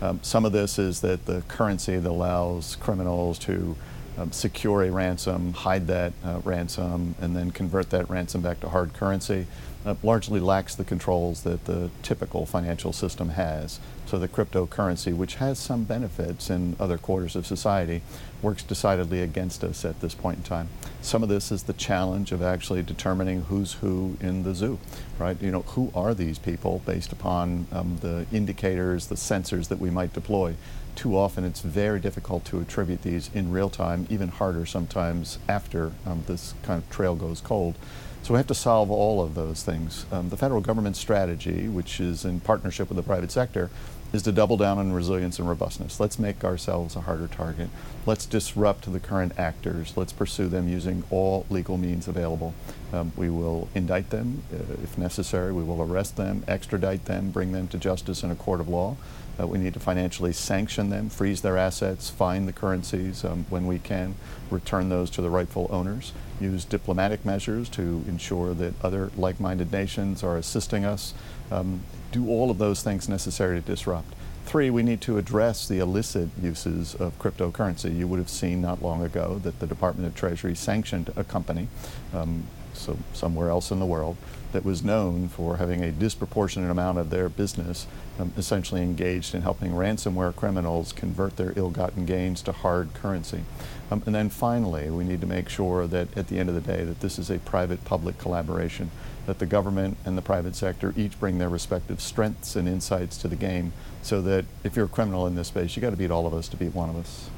Um, 0.00 0.20
some 0.22 0.44
of 0.44 0.52
this 0.52 0.78
is 0.78 1.00
that 1.00 1.26
the 1.26 1.42
currency 1.48 1.96
that 1.96 2.08
allows 2.08 2.76
criminals 2.76 3.38
to 3.40 3.76
um, 4.18 4.32
secure 4.32 4.82
a 4.82 4.90
ransom, 4.90 5.52
hide 5.52 5.86
that 5.86 6.12
uh, 6.24 6.40
ransom, 6.44 7.14
and 7.20 7.36
then 7.36 7.50
convert 7.50 7.90
that 7.90 8.10
ransom 8.10 8.40
back 8.40 8.60
to 8.60 8.68
hard 8.68 8.92
currency 8.94 9.46
uh, 9.86 9.94
largely 10.02 10.40
lacks 10.40 10.74
the 10.74 10.84
controls 10.84 11.42
that 11.42 11.64
the 11.64 11.90
typical 12.02 12.44
financial 12.44 12.92
system 12.92 13.30
has. 13.30 13.80
So 14.06 14.18
the 14.18 14.28
cryptocurrency, 14.28 15.14
which 15.14 15.36
has 15.36 15.58
some 15.58 15.84
benefits 15.84 16.50
in 16.50 16.76
other 16.80 16.98
quarters 16.98 17.36
of 17.36 17.46
society, 17.46 18.02
works 18.42 18.62
decidedly 18.62 19.22
against 19.22 19.62
us 19.64 19.84
at 19.84 20.00
this 20.00 20.14
point 20.14 20.38
in 20.38 20.42
time. 20.42 20.68
Some 21.00 21.22
of 21.22 21.28
this 21.28 21.52
is 21.52 21.64
the 21.64 21.72
challenge 21.72 22.32
of 22.32 22.42
actually 22.42 22.82
determining 22.82 23.42
who's 23.42 23.74
who 23.74 24.16
in 24.20 24.42
the 24.42 24.54
zoo, 24.54 24.78
right? 25.18 25.40
You 25.40 25.50
know, 25.50 25.62
who 25.62 25.90
are 25.94 26.14
these 26.14 26.38
people 26.38 26.82
based 26.84 27.12
upon 27.12 27.66
um, 27.72 27.98
the 28.00 28.26
indicators, 28.32 29.06
the 29.06 29.14
sensors 29.14 29.68
that 29.68 29.78
we 29.78 29.90
might 29.90 30.12
deploy. 30.12 30.54
Too 30.98 31.16
often 31.16 31.44
it's 31.44 31.60
very 31.60 32.00
difficult 32.00 32.44
to 32.46 32.58
attribute 32.58 33.02
these 33.02 33.30
in 33.32 33.52
real 33.52 33.70
time, 33.70 34.08
even 34.10 34.30
harder 34.30 34.66
sometimes 34.66 35.38
after 35.48 35.92
um, 36.04 36.24
this 36.26 36.54
kind 36.64 36.82
of 36.82 36.90
trail 36.90 37.14
goes 37.14 37.40
cold. 37.40 37.76
So 38.24 38.34
we 38.34 38.38
have 38.38 38.48
to 38.48 38.54
solve 38.56 38.90
all 38.90 39.22
of 39.22 39.36
those 39.36 39.62
things. 39.62 40.06
Um, 40.10 40.30
the 40.30 40.36
federal 40.36 40.60
government 40.60 40.96
strategy, 40.96 41.68
which 41.68 42.00
is 42.00 42.24
in 42.24 42.40
partnership 42.40 42.88
with 42.88 42.96
the 42.96 43.04
private 43.04 43.30
sector, 43.30 43.70
is 44.12 44.22
to 44.22 44.32
double 44.32 44.56
down 44.56 44.78
on 44.78 44.92
resilience 44.92 45.38
and 45.38 45.48
robustness. 45.48 46.00
Let's 46.00 46.18
make 46.18 46.44
ourselves 46.44 46.96
a 46.96 47.02
harder 47.02 47.28
target. 47.28 47.68
Let's 48.06 48.24
disrupt 48.24 48.90
the 48.90 49.00
current 49.00 49.38
actors. 49.38 49.96
Let's 49.96 50.12
pursue 50.12 50.48
them 50.48 50.68
using 50.68 51.04
all 51.10 51.44
legal 51.50 51.76
means 51.76 52.08
available. 52.08 52.54
Um, 52.92 53.12
we 53.16 53.28
will 53.28 53.68
indict 53.74 54.10
them 54.10 54.44
uh, 54.52 54.74
if 54.82 54.96
necessary. 54.96 55.52
We 55.52 55.62
will 55.62 55.82
arrest 55.82 56.16
them, 56.16 56.42
extradite 56.48 57.04
them, 57.04 57.30
bring 57.30 57.52
them 57.52 57.68
to 57.68 57.78
justice 57.78 58.22
in 58.22 58.30
a 58.30 58.34
court 58.34 58.60
of 58.60 58.68
law. 58.68 58.96
Uh, 59.38 59.46
we 59.46 59.58
need 59.58 59.74
to 59.74 59.80
financially 59.80 60.32
sanction 60.32 60.90
them, 60.90 61.08
freeze 61.08 61.42
their 61.42 61.56
assets, 61.56 62.10
fine 62.10 62.46
the 62.46 62.52
currencies 62.52 63.24
um, 63.24 63.46
when 63.50 63.66
we 63.66 63.78
can, 63.78 64.16
return 64.50 64.88
those 64.88 65.10
to 65.10 65.22
the 65.22 65.30
rightful 65.30 65.68
owners, 65.70 66.12
use 66.40 66.64
diplomatic 66.64 67.24
measures 67.24 67.68
to 67.68 68.02
ensure 68.08 68.52
that 68.54 68.74
other 68.82 69.12
like-minded 69.16 69.70
nations 69.70 70.24
are 70.24 70.36
assisting 70.36 70.84
us, 70.84 71.14
um, 71.50 71.80
do 72.12 72.28
all 72.28 72.50
of 72.50 72.58
those 72.58 72.82
things 72.82 73.08
necessary 73.08 73.60
to 73.60 73.66
disrupt. 73.66 74.14
Three, 74.46 74.70
we 74.70 74.82
need 74.82 75.02
to 75.02 75.18
address 75.18 75.68
the 75.68 75.78
illicit 75.78 76.30
uses 76.40 76.94
of 76.94 77.18
cryptocurrency. 77.18 77.94
You 77.94 78.08
would 78.08 78.18
have 78.18 78.30
seen 78.30 78.62
not 78.62 78.82
long 78.82 79.02
ago 79.02 79.38
that 79.42 79.60
the 79.60 79.66
Department 79.66 80.08
of 80.08 80.14
Treasury 80.14 80.54
sanctioned 80.54 81.12
a 81.16 81.24
company, 81.24 81.68
um, 82.14 82.44
so 82.78 82.96
somewhere 83.12 83.50
else 83.50 83.70
in 83.70 83.80
the 83.80 83.86
world, 83.86 84.16
that 84.52 84.64
was 84.64 84.82
known 84.82 85.28
for 85.28 85.58
having 85.58 85.82
a 85.82 85.92
disproportionate 85.92 86.70
amount 86.70 86.98
of 86.98 87.10
their 87.10 87.28
business 87.28 87.86
um, 88.18 88.32
essentially 88.36 88.82
engaged 88.82 89.34
in 89.34 89.42
helping 89.42 89.72
ransomware 89.72 90.34
criminals 90.34 90.92
convert 90.92 91.36
their 91.36 91.52
ill-gotten 91.56 92.06
gains 92.06 92.40
to 92.42 92.52
hard 92.52 92.92
currency. 92.94 93.42
Um, 93.90 94.02
and 94.06 94.14
then 94.14 94.28
finally, 94.30 94.90
we 94.90 95.04
need 95.04 95.20
to 95.20 95.26
make 95.26 95.48
sure 95.48 95.86
that 95.86 96.16
at 96.16 96.28
the 96.28 96.38
end 96.38 96.48
of 96.48 96.54
the 96.54 96.60
day 96.60 96.84
that 96.84 97.00
this 97.00 97.18
is 97.18 97.30
a 97.30 97.38
private-public 97.38 98.18
collaboration, 98.18 98.90
that 99.26 99.38
the 99.38 99.46
government 99.46 99.98
and 100.06 100.16
the 100.16 100.22
private 100.22 100.56
sector 100.56 100.94
each 100.96 101.20
bring 101.20 101.38
their 101.38 101.50
respective 101.50 102.00
strengths 102.00 102.56
and 102.56 102.66
insights 102.66 103.18
to 103.18 103.28
the 103.28 103.36
game 103.36 103.72
so 104.02 104.22
that 104.22 104.44
if 104.64 104.76
you're 104.76 104.86
a 104.86 104.88
criminal 104.88 105.26
in 105.26 105.34
this 105.34 105.48
space, 105.48 105.76
you 105.76 105.82
got 105.82 105.90
to 105.90 105.96
beat 105.96 106.10
all 106.10 106.26
of 106.26 106.34
us 106.34 106.48
to 106.48 106.56
beat 106.56 106.74
one 106.74 106.90
of 106.90 106.96
us. 106.96 107.30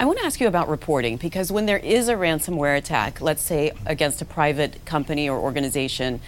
I 0.00 0.04
want 0.04 0.18
to 0.20 0.24
ask 0.24 0.40
you 0.40 0.46
about 0.46 0.68
reporting 0.68 1.16
because 1.16 1.50
when 1.50 1.66
there 1.66 1.78
is 1.78 2.08
a 2.08 2.14
ransomware 2.14 2.76
attack, 2.78 3.20
let's 3.20 3.42
say 3.42 3.72
against 3.84 4.22
a 4.22 4.24
private 4.24 4.84
company 4.84 5.28
or 5.28 5.38
organization, 5.38 6.20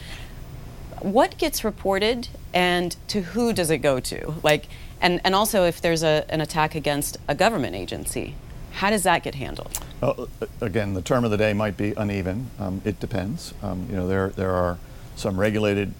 what 1.00 1.38
gets 1.38 1.62
reported 1.62 2.28
and 2.52 2.96
to 3.08 3.22
who 3.22 3.52
does 3.52 3.70
it 3.70 3.78
go 3.78 4.00
to? 4.00 4.34
Like, 4.42 4.66
and, 5.00 5.20
and 5.24 5.34
also 5.34 5.64
if 5.64 5.80
there's 5.80 6.02
a, 6.02 6.24
an 6.28 6.40
attack 6.40 6.74
against 6.74 7.16
a 7.28 7.34
government 7.34 7.76
agency, 7.76 8.34
how 8.72 8.90
does 8.90 9.04
that 9.04 9.22
get 9.22 9.36
handled? 9.36 9.78
Well, 10.00 10.28
again, 10.60 10.94
the 10.94 11.02
term 11.02 11.24
of 11.24 11.30
the 11.30 11.36
day 11.36 11.52
might 11.52 11.76
be 11.76 11.92
uneven. 11.96 12.50
Um, 12.58 12.82
it 12.84 12.98
depends. 12.98 13.54
Um, 13.62 13.86
you 13.88 13.96
know, 13.96 14.08
there, 14.08 14.30
there 14.30 14.50
are 14.50 14.78
some 15.14 15.38
regulated 15.38 15.94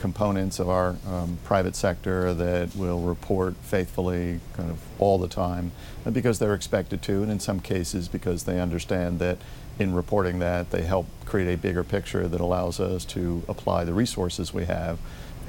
components 0.00 0.58
of 0.58 0.66
our 0.70 0.96
um, 1.06 1.38
private 1.44 1.76
sector 1.76 2.32
that 2.32 2.74
will 2.74 3.00
report 3.00 3.54
faithfully 3.58 4.40
kind 4.54 4.70
of 4.70 4.78
all 4.98 5.18
the 5.18 5.28
time 5.28 5.70
because 6.10 6.38
they're 6.38 6.54
expected 6.54 7.02
to, 7.02 7.22
and 7.22 7.30
in 7.30 7.38
some 7.38 7.60
cases 7.60 8.08
because 8.08 8.44
they 8.44 8.58
understand 8.58 9.18
that 9.18 9.36
in 9.78 9.94
reporting 9.94 10.38
that 10.38 10.70
they 10.70 10.82
help 10.82 11.06
create 11.26 11.52
a 11.52 11.56
bigger 11.58 11.84
picture 11.84 12.26
that 12.26 12.40
allows 12.40 12.80
us 12.80 13.04
to 13.04 13.42
apply 13.46 13.84
the 13.84 13.92
resources 13.92 14.54
we 14.54 14.64
have 14.64 14.98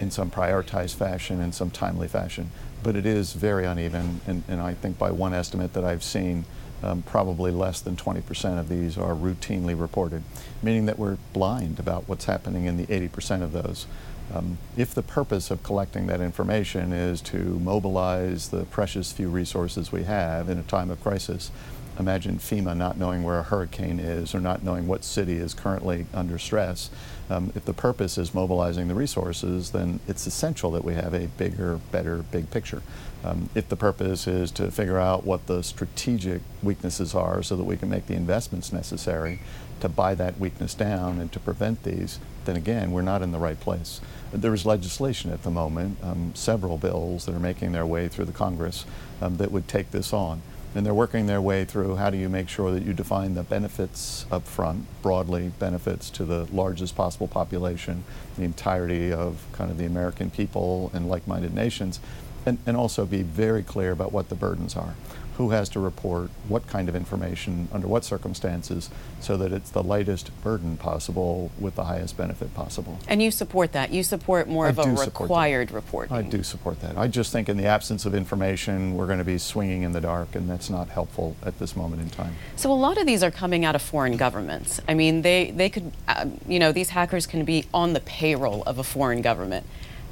in 0.01 0.11
some 0.11 0.29
prioritized 0.29 0.95
fashion, 0.95 1.39
in 1.39 1.53
some 1.53 1.71
timely 1.71 2.09
fashion. 2.09 2.51
But 2.83 2.97
it 2.97 3.05
is 3.05 3.31
very 3.31 3.65
uneven, 3.65 4.19
and, 4.27 4.43
and 4.49 4.59
I 4.59 4.73
think 4.73 4.97
by 4.97 5.11
one 5.11 5.33
estimate 5.33 5.71
that 5.73 5.85
I've 5.85 6.03
seen, 6.03 6.43
um, 6.83 7.03
probably 7.03 7.51
less 7.51 7.79
than 7.79 7.95
20% 7.95 8.59
of 8.59 8.67
these 8.67 8.97
are 8.97 9.13
routinely 9.13 9.79
reported, 9.79 10.23
meaning 10.61 10.87
that 10.87 10.99
we're 10.99 11.17
blind 11.31 11.79
about 11.79 12.09
what's 12.09 12.25
happening 12.25 12.65
in 12.65 12.75
the 12.75 12.87
80% 12.87 13.43
of 13.43 13.53
those. 13.53 13.85
Um, 14.33 14.57
if 14.77 14.93
the 14.93 15.03
purpose 15.03 15.51
of 15.51 15.63
collecting 15.63 16.07
that 16.07 16.21
information 16.21 16.93
is 16.93 17.21
to 17.21 17.37
mobilize 17.37 18.49
the 18.49 18.63
precious 18.65 19.11
few 19.11 19.29
resources 19.29 19.91
we 19.91 20.03
have 20.03 20.49
in 20.49 20.57
a 20.57 20.63
time 20.63 20.89
of 20.89 21.01
crisis, 21.01 21.51
imagine 21.99 22.37
FEMA 22.37 22.75
not 22.75 22.97
knowing 22.97 23.23
where 23.23 23.39
a 23.39 23.43
hurricane 23.43 23.99
is 23.99 24.33
or 24.33 24.39
not 24.39 24.63
knowing 24.63 24.87
what 24.87 25.03
city 25.03 25.33
is 25.33 25.53
currently 25.53 26.05
under 26.13 26.37
stress. 26.37 26.89
Um, 27.29 27.51
if 27.55 27.65
the 27.65 27.73
purpose 27.73 28.17
is 28.17 28.33
mobilizing 28.33 28.87
the 28.87 28.95
resources, 28.95 29.71
then 29.71 29.99
it's 30.07 30.25
essential 30.25 30.71
that 30.71 30.83
we 30.83 30.93
have 30.95 31.13
a 31.13 31.27
bigger, 31.27 31.79
better, 31.91 32.17
big 32.31 32.49
picture. 32.51 32.81
Um, 33.23 33.49
if 33.53 33.69
the 33.69 33.75
purpose 33.75 34.27
is 34.27 34.51
to 34.51 34.71
figure 34.71 34.97
out 34.97 35.25
what 35.25 35.47
the 35.47 35.61
strategic 35.61 36.41
weaknesses 36.63 37.13
are 37.13 37.43
so 37.43 37.55
that 37.55 37.63
we 37.63 37.77
can 37.77 37.89
make 37.89 38.07
the 38.07 38.15
investments 38.15 38.73
necessary 38.73 39.39
to 39.81 39.89
buy 39.89 40.15
that 40.15 40.39
weakness 40.39 40.73
down 40.73 41.19
and 41.19 41.31
to 41.31 41.39
prevent 41.39 41.83
these, 41.83 42.19
then 42.45 42.55
again, 42.55 42.91
we're 42.91 43.01
not 43.01 43.21
in 43.21 43.31
the 43.31 43.39
right 43.39 43.59
place. 43.59 44.01
There 44.33 44.53
is 44.53 44.65
legislation 44.65 45.31
at 45.31 45.43
the 45.43 45.51
moment, 45.51 45.97
um, 46.01 46.31
several 46.35 46.77
bills 46.77 47.25
that 47.25 47.35
are 47.35 47.39
making 47.39 47.73
their 47.73 47.85
way 47.85 48.07
through 48.07 48.25
the 48.25 48.31
Congress 48.31 48.85
um, 49.21 49.37
that 49.37 49.51
would 49.51 49.67
take 49.67 49.91
this 49.91 50.13
on. 50.13 50.41
And 50.73 50.85
they're 50.85 50.93
working 50.93 51.27
their 51.27 51.41
way 51.41 51.65
through 51.65 51.97
how 51.97 52.09
do 52.09 52.17
you 52.17 52.29
make 52.29 52.47
sure 52.47 52.71
that 52.71 52.83
you 52.83 52.93
define 52.93 53.33
the 53.33 53.43
benefits 53.43 54.25
up 54.31 54.47
front, 54.47 54.85
broadly 55.01 55.51
benefits 55.59 56.09
to 56.11 56.23
the 56.23 56.47
largest 56.53 56.95
possible 56.95 57.27
population, 57.27 58.05
the 58.37 58.43
entirety 58.43 59.11
of 59.11 59.45
kind 59.51 59.69
of 59.69 59.77
the 59.77 59.85
American 59.85 60.29
people 60.29 60.89
and 60.93 61.09
like-minded 61.09 61.53
nations, 61.53 61.99
and, 62.45 62.57
and 62.65 62.77
also 62.77 63.05
be 63.05 63.21
very 63.21 63.63
clear 63.63 63.91
about 63.91 64.13
what 64.13 64.29
the 64.29 64.35
burdens 64.35 64.77
are 64.77 64.95
who 65.41 65.49
has 65.49 65.69
to 65.69 65.79
report 65.79 66.29
what 66.47 66.67
kind 66.67 66.87
of 66.87 66.95
information 66.95 67.67
under 67.71 67.87
what 67.87 68.05
circumstances 68.05 68.91
so 69.19 69.35
that 69.37 69.51
it's 69.51 69.71
the 69.71 69.81
lightest 69.81 70.29
burden 70.43 70.77
possible 70.77 71.51
with 71.59 71.73
the 71.73 71.85
highest 71.85 72.15
benefit 72.15 72.53
possible. 72.53 72.99
And 73.07 73.23
you 73.23 73.31
support 73.31 73.71
that. 73.71 73.89
You 73.89 74.03
support 74.03 74.47
more 74.47 74.67
I 74.67 74.69
of 74.69 74.77
a 74.77 74.83
required 74.83 75.71
reporting. 75.71 76.15
I 76.15 76.21
do 76.21 76.43
support 76.43 76.79
that. 76.81 76.95
I 76.95 77.07
just 77.07 77.31
think 77.31 77.49
in 77.49 77.57
the 77.57 77.65
absence 77.65 78.05
of 78.05 78.13
information, 78.13 78.95
we're 78.95 79.07
going 79.07 79.17
to 79.17 79.25
be 79.25 79.39
swinging 79.39 79.81
in 79.81 79.93
the 79.93 80.01
dark, 80.01 80.35
and 80.35 80.47
that's 80.47 80.69
not 80.69 80.89
helpful 80.89 81.35
at 81.41 81.57
this 81.57 81.75
moment 81.75 82.03
in 82.03 82.11
time. 82.11 82.35
So 82.55 82.71
a 82.71 82.73
lot 82.73 82.99
of 82.99 83.07
these 83.07 83.23
are 83.23 83.31
coming 83.31 83.65
out 83.65 83.73
of 83.73 83.81
foreign 83.81 84.17
governments. 84.17 84.79
I 84.87 84.93
mean, 84.93 85.23
they, 85.23 85.49
they 85.49 85.69
could, 85.69 85.91
uh, 86.07 86.27
you 86.47 86.59
know, 86.59 86.71
these 86.71 86.89
hackers 86.89 87.25
can 87.25 87.45
be 87.45 87.65
on 87.73 87.93
the 87.93 87.99
payroll 88.01 88.61
of 88.67 88.77
a 88.77 88.83
foreign 88.83 89.23
government. 89.23 89.65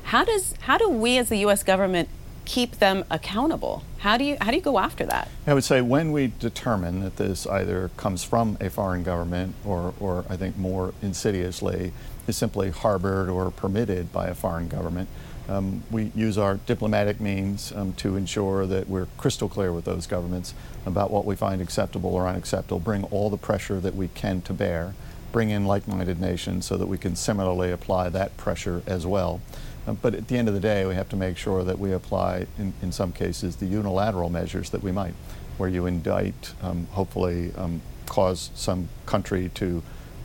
How 0.05 0.23
does 0.23 0.55
how 0.61 0.79
do 0.79 0.89
we 0.89 1.19
as 1.19 1.29
the 1.29 1.37
U.S. 1.37 1.61
government 1.61 2.09
keep 2.49 2.79
them 2.79 3.05
accountable? 3.11 3.83
How 3.99 4.17
do 4.17 4.23
you 4.23 4.35
how 4.41 4.49
do 4.49 4.57
you 4.57 4.63
go 4.63 4.79
after 4.79 5.05
that? 5.05 5.27
I 5.45 5.53
would 5.53 5.63
say 5.63 5.81
when 5.81 6.11
we 6.11 6.33
determine 6.39 7.01
that 7.01 7.17
this 7.17 7.45
either 7.45 7.91
comes 7.95 8.23
from 8.23 8.57
a 8.59 8.71
foreign 8.71 9.03
government 9.03 9.53
or, 9.63 9.93
or 9.99 10.25
I 10.27 10.35
think 10.35 10.57
more 10.57 10.95
insidiously 11.03 11.93
is 12.27 12.35
simply 12.37 12.71
harbored 12.71 13.29
or 13.29 13.51
permitted 13.51 14.11
by 14.11 14.29
a 14.29 14.33
foreign 14.33 14.67
government, 14.67 15.09
um, 15.47 15.83
we 15.91 16.11
use 16.15 16.39
our 16.39 16.55
diplomatic 16.55 17.21
means 17.21 17.71
um, 17.75 17.93
to 17.93 18.17
ensure 18.17 18.65
that 18.65 18.89
we're 18.89 19.07
crystal 19.17 19.47
clear 19.47 19.71
with 19.71 19.85
those 19.85 20.07
governments 20.07 20.55
about 20.87 21.11
what 21.11 21.25
we 21.25 21.35
find 21.35 21.61
acceptable 21.61 22.15
or 22.15 22.27
unacceptable, 22.27 22.79
bring 22.79 23.03
all 23.05 23.29
the 23.29 23.37
pressure 23.37 23.79
that 23.79 23.93
we 23.93 24.07
can 24.07 24.41
to 24.41 24.53
bear, 24.53 24.95
bring 25.31 25.51
in 25.51 25.65
like-minded 25.65 26.19
nations 26.19 26.65
so 26.65 26.77
that 26.77 26.87
we 26.87 26.97
can 26.97 27.15
similarly 27.15 27.71
apply 27.71 28.09
that 28.09 28.35
pressure 28.37 28.81
as 28.87 29.05
well. 29.05 29.39
Um, 29.87 29.97
but 30.01 30.13
at 30.13 30.27
the 30.27 30.37
end 30.37 30.47
of 30.47 30.53
the 30.53 30.59
day, 30.59 30.85
we 30.85 30.95
have 30.95 31.09
to 31.09 31.15
make 31.15 31.37
sure 31.37 31.63
that 31.63 31.79
we 31.79 31.93
apply, 31.93 32.47
in, 32.57 32.73
in 32.81 32.91
some 32.91 33.11
cases, 33.11 33.55
the 33.55 33.65
unilateral 33.65 34.29
measures 34.29 34.69
that 34.69 34.83
we 34.83 34.91
might, 34.91 35.13
where 35.57 35.69
you 35.69 35.85
indict, 35.85 36.53
um, 36.61 36.87
hopefully 36.91 37.51
um, 37.57 37.81
cause 38.05 38.51
some 38.53 38.89
country 39.05 39.49
to 39.55 39.81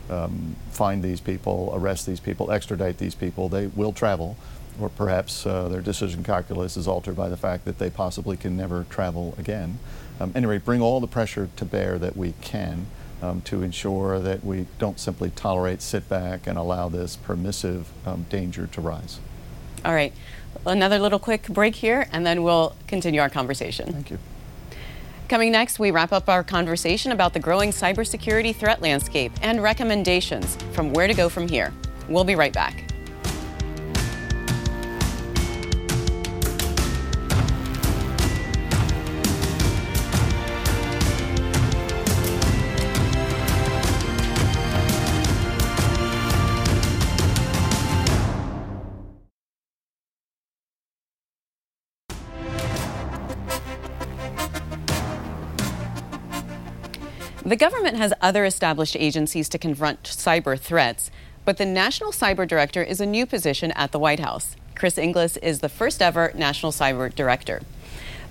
um, 0.09 0.55
find 0.69 1.01
these 1.01 1.19
people, 1.19 1.71
arrest 1.73 2.05
these 2.05 2.19
people, 2.19 2.51
extradite 2.51 2.97
these 2.97 3.15
people. 3.15 3.49
They 3.49 3.67
will 3.67 3.91
travel, 3.93 4.37
or 4.79 4.89
perhaps 4.89 5.45
uh, 5.45 5.67
their 5.69 5.81
decision 5.81 6.23
calculus 6.23 6.77
is 6.77 6.87
altered 6.87 7.15
by 7.15 7.29
the 7.29 7.37
fact 7.37 7.65
that 7.65 7.79
they 7.79 7.89
possibly 7.89 8.37
can 8.37 8.55
never 8.55 8.85
travel 8.89 9.33
again. 9.37 9.79
Um, 10.19 10.31
anyway, 10.35 10.59
bring 10.59 10.81
all 10.81 10.99
the 10.99 11.07
pressure 11.07 11.49
to 11.55 11.65
bear 11.65 11.97
that 11.97 12.15
we 12.15 12.33
can. 12.41 12.87
Um, 13.21 13.41
to 13.43 13.63
ensure 13.63 14.19
that 14.19 14.43
we 14.43 14.67
don't 14.77 14.99
simply 14.99 15.29
tolerate, 15.31 15.81
sit 15.81 16.07
back, 16.09 16.47
and 16.47 16.57
allow 16.57 16.89
this 16.89 17.15
permissive 17.15 17.89
um, 18.05 18.25
danger 18.29 18.67
to 18.67 18.81
rise. 18.81 19.19
All 19.83 19.93
right. 19.93 20.13
Another 20.65 20.99
little 20.99 21.19
quick 21.19 21.47
break 21.47 21.75
here, 21.75 22.07
and 22.11 22.25
then 22.25 22.43
we'll 22.43 22.75
continue 22.87 23.21
our 23.21 23.29
conversation. 23.29 23.91
Thank 23.91 24.11
you. 24.11 24.19
Coming 25.27 25.51
next, 25.51 25.79
we 25.79 25.91
wrap 25.91 26.11
up 26.11 26.29
our 26.29 26.43
conversation 26.43 27.11
about 27.11 27.33
the 27.33 27.39
growing 27.39 27.71
cybersecurity 27.71 28.55
threat 28.55 28.81
landscape 28.81 29.31
and 29.41 29.61
recommendations 29.61 30.55
from 30.73 30.93
where 30.93 31.07
to 31.07 31.13
go 31.13 31.29
from 31.29 31.47
here. 31.47 31.73
We'll 32.07 32.23
be 32.23 32.35
right 32.35 32.53
back. 32.53 32.84
The 57.45 57.55
government 57.55 57.97
has 57.97 58.11
other 58.21 58.43
established 58.43 58.95
agencies 58.95 59.47
to 59.49 59.59
confront 59.59 60.01
cyber 60.01 60.59
threats, 60.59 61.11
but 61.45 61.57
the 61.57 61.65
National 61.65 62.11
Cyber 62.11 62.47
Director 62.47 62.81
is 62.81 62.99
a 62.99 63.05
new 63.05 63.27
position 63.27 63.71
at 63.73 63.91
the 63.91 63.99
White 63.99 64.19
House. 64.19 64.55
Chris 64.73 64.97
Inglis 64.97 65.37
is 65.37 65.59
the 65.59 65.69
first 65.69 66.01
ever 66.01 66.31
National 66.33 66.71
Cyber 66.71 67.13
Director. 67.13 67.61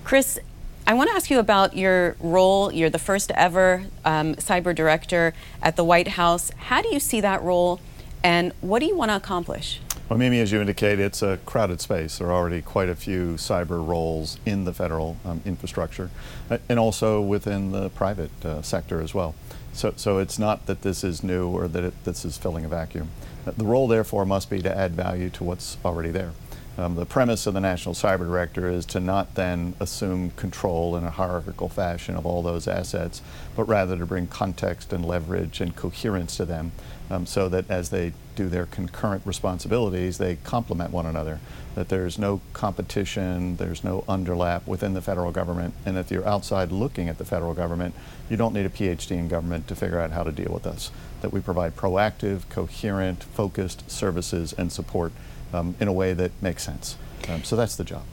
Chris, 0.03 0.37
I 0.85 0.95
want 0.95 1.09
to 1.11 1.15
ask 1.15 1.29
you 1.29 1.39
about 1.39 1.77
your 1.77 2.17
role. 2.19 2.73
You're 2.73 2.89
the 2.89 2.99
first 2.99 3.31
ever 3.31 3.85
um, 4.03 4.35
cyber 4.35 4.75
director 4.75 5.33
at 5.61 5.77
the 5.77 5.85
White 5.85 6.09
House. 6.09 6.51
How 6.57 6.81
do 6.81 6.89
you 6.89 6.99
see 6.99 7.21
that 7.21 7.41
role, 7.41 7.79
and 8.21 8.51
what 8.59 8.79
do 8.79 8.85
you 8.85 8.97
want 8.97 9.11
to 9.11 9.15
accomplish? 9.15 9.79
Well, 10.07 10.19
Mimi, 10.19 10.39
as 10.39 10.51
you 10.51 10.61
indicate, 10.61 10.99
it's 10.99 11.23
a 11.23 11.39
crowded 11.47 11.81
space. 11.81 12.19
There 12.19 12.27
are 12.27 12.33
already 12.33 12.61
quite 12.61 12.89
a 12.89 12.95
few 12.95 13.37
cyber 13.37 13.85
roles 13.85 14.37
in 14.45 14.63
the 14.63 14.71
federal 14.71 15.17
um, 15.25 15.41
infrastructure 15.45 16.11
uh, 16.47 16.59
and 16.69 16.77
also 16.77 17.19
within 17.19 17.71
the 17.71 17.89
private 17.89 18.45
uh, 18.45 18.61
sector 18.61 19.01
as 19.01 19.15
well. 19.15 19.33
So, 19.73 19.93
so 19.95 20.19
it's 20.19 20.37
not 20.37 20.67
that 20.67 20.83
this 20.83 21.03
is 21.03 21.23
new 21.23 21.47
or 21.49 21.67
that 21.67 21.83
it, 21.83 22.03
this 22.03 22.23
is 22.23 22.37
filling 22.37 22.65
a 22.65 22.67
vacuum. 22.67 23.09
Uh, 23.47 23.51
the 23.57 23.65
role, 23.65 23.87
therefore, 23.87 24.27
must 24.27 24.47
be 24.47 24.61
to 24.61 24.77
add 24.77 24.91
value 24.91 25.31
to 25.31 25.43
what's 25.43 25.77
already 25.83 26.11
there. 26.11 26.33
Um, 26.77 26.95
the 26.95 27.05
premise 27.05 27.47
of 27.47 27.53
the 27.53 27.61
National 27.61 27.95
Cyber 27.95 28.25
Director 28.25 28.69
is 28.69 28.85
to 28.87 28.99
not 28.99 29.35
then 29.35 29.75
assume 29.79 30.31
control 30.31 30.97
in 30.97 31.05
a 31.05 31.09
hierarchical 31.09 31.69
fashion 31.69 32.15
of 32.15 32.25
all 32.25 32.41
those 32.41 32.67
assets, 32.67 33.21
but 33.55 33.63
rather 33.63 33.97
to 33.97 34.05
bring 34.05 34.27
context 34.27 34.91
and 34.91 35.05
leverage 35.05 35.61
and 35.61 35.73
coherence 35.73 36.35
to 36.35 36.45
them 36.45 36.73
um, 37.09 37.25
so 37.25 37.47
that 37.47 37.69
as 37.69 37.89
they 37.91 38.11
do 38.35 38.49
their 38.49 38.65
concurrent 38.65 39.21
responsibilities, 39.25 40.17
they 40.17 40.35
complement 40.43 40.91
one 40.91 41.05
another, 41.05 41.39
that 41.75 41.87
there's 41.87 42.19
no 42.19 42.41
competition, 42.51 43.55
there's 43.55 43.83
no 43.83 44.03
underlap 44.09 44.67
within 44.67 44.93
the 44.93 45.01
federal 45.01 45.31
government, 45.31 45.73
and 45.85 45.97
if 45.97 46.11
you're 46.11 46.27
outside 46.27 46.73
looking 46.73 47.07
at 47.07 47.17
the 47.17 47.25
federal 47.25 47.53
government, 47.53 47.95
you 48.29 48.35
don't 48.35 48.53
need 48.53 48.65
a 48.65 48.69
PhD 48.69 49.11
in 49.11 49.29
government 49.29 49.67
to 49.69 49.75
figure 49.75 49.99
out 49.99 50.11
how 50.11 50.23
to 50.23 50.31
deal 50.31 50.51
with 50.51 50.67
us. 50.67 50.91
That 51.21 51.31
we 51.31 51.39
provide 51.39 51.77
proactive, 51.77 52.49
coherent, 52.49 53.23
focused 53.23 53.89
services 53.89 54.51
and 54.51 54.71
support 54.71 55.13
um, 55.55 55.75
in 55.79 55.87
a 55.87 55.93
way 55.93 56.13
that 56.13 56.31
makes 56.41 56.63
sense. 56.63 56.97
Um, 57.29 57.43
so 57.43 57.55
that's 57.55 57.75
the 57.75 57.83
job. 57.83 58.03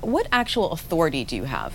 What 0.00 0.28
actual 0.30 0.70
authority 0.70 1.24
do 1.24 1.34
you 1.34 1.44
have? 1.44 1.72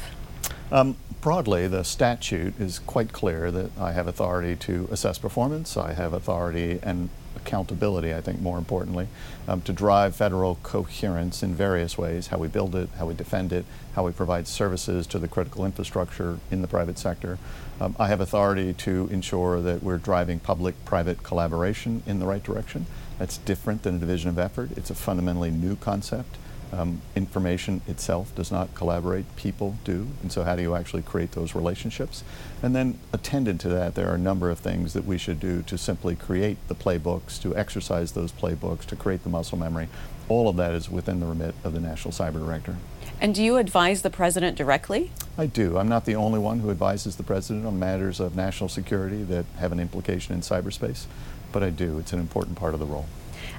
Um, 0.71 0.95
broadly, 1.21 1.67
the 1.67 1.83
statute 1.83 2.59
is 2.59 2.79
quite 2.79 3.11
clear 3.11 3.51
that 3.51 3.71
I 3.77 3.91
have 3.91 4.07
authority 4.07 4.55
to 4.57 4.87
assess 4.91 5.17
performance. 5.17 5.75
I 5.75 5.93
have 5.93 6.13
authority 6.13 6.79
and 6.81 7.09
accountability, 7.47 8.13
I 8.13 8.21
think 8.21 8.41
more 8.41 8.57
importantly, 8.57 9.07
um, 9.47 9.61
to 9.61 9.73
drive 9.73 10.15
federal 10.15 10.55
coherence 10.63 11.41
in 11.41 11.55
various 11.55 11.97
ways 11.97 12.27
how 12.27 12.37
we 12.37 12.49
build 12.49 12.75
it, 12.75 12.89
how 12.97 13.05
we 13.05 13.13
defend 13.13 13.53
it, 13.53 13.65
how 13.95 14.05
we 14.05 14.11
provide 14.11 14.47
services 14.47 15.07
to 15.07 15.19
the 15.19 15.27
critical 15.27 15.65
infrastructure 15.65 16.39
in 16.51 16.61
the 16.61 16.67
private 16.67 16.99
sector. 16.99 17.39
Um, 17.79 17.95
I 17.97 18.07
have 18.07 18.19
authority 18.19 18.73
to 18.73 19.07
ensure 19.11 19.61
that 19.61 19.81
we're 19.81 19.97
driving 19.97 20.39
public 20.39 20.83
private 20.83 21.23
collaboration 21.23 22.03
in 22.05 22.19
the 22.19 22.25
right 22.25 22.43
direction. 22.43 22.85
That's 23.17 23.37
different 23.37 23.83
than 23.83 23.95
a 23.95 23.99
division 23.99 24.29
of 24.29 24.37
effort, 24.37 24.71
it's 24.75 24.89
a 24.89 24.95
fundamentally 24.95 25.51
new 25.51 25.77
concept. 25.77 26.37
Um, 26.71 27.01
information 27.15 27.81
itself 27.87 28.35
does 28.35 28.51
not 28.51 28.73
collaborate, 28.75 29.35
people 29.35 29.77
do. 29.83 30.07
And 30.21 30.31
so, 30.31 30.43
how 30.43 30.55
do 30.55 30.61
you 30.61 30.75
actually 30.75 31.01
create 31.01 31.31
those 31.31 31.55
relationships? 31.55 32.23
And 32.61 32.75
then, 32.75 32.99
attended 33.13 33.59
to 33.61 33.69
that, 33.69 33.95
there 33.95 34.09
are 34.09 34.15
a 34.15 34.19
number 34.19 34.49
of 34.49 34.59
things 34.59 34.93
that 34.93 35.05
we 35.05 35.17
should 35.17 35.39
do 35.39 35.61
to 35.63 35.77
simply 35.77 36.15
create 36.15 36.57
the 36.67 36.75
playbooks, 36.75 37.41
to 37.41 37.55
exercise 37.55 38.11
those 38.11 38.31
playbooks, 38.31 38.85
to 38.85 38.95
create 38.95 39.23
the 39.23 39.29
muscle 39.29 39.57
memory. 39.57 39.87
All 40.29 40.49
of 40.49 40.57
that 40.57 40.73
is 40.73 40.89
within 40.89 41.19
the 41.21 41.25
remit 41.25 41.55
of 41.63 41.73
the 41.73 41.79
National 41.79 42.11
Cyber 42.11 42.43
Director. 42.43 42.75
And 43.19 43.33
do 43.33 43.43
you 43.43 43.57
advise 43.57 44.03
the 44.03 44.09
president 44.09 44.57
directly? 44.57 45.11
I 45.37 45.47
do. 45.47 45.77
I'm 45.77 45.87
not 45.87 46.05
the 46.05 46.15
only 46.15 46.39
one 46.39 46.59
who 46.59 46.69
advises 46.69 47.15
the 47.15 47.23
president 47.23 47.65
on 47.65 47.79
matters 47.79 48.19
of 48.19 48.35
national 48.35 48.69
security 48.69 49.23
that 49.23 49.45
have 49.57 49.71
an 49.71 49.79
implication 49.79 50.35
in 50.35 50.41
cyberspace, 50.41 51.05
but 51.51 51.63
I 51.63 51.71
do. 51.71 51.97
It's 51.97 52.13
an 52.13 52.19
important 52.19 52.57
part 52.57 52.73
of 52.73 52.79
the 52.79 52.85
role. 52.85 53.07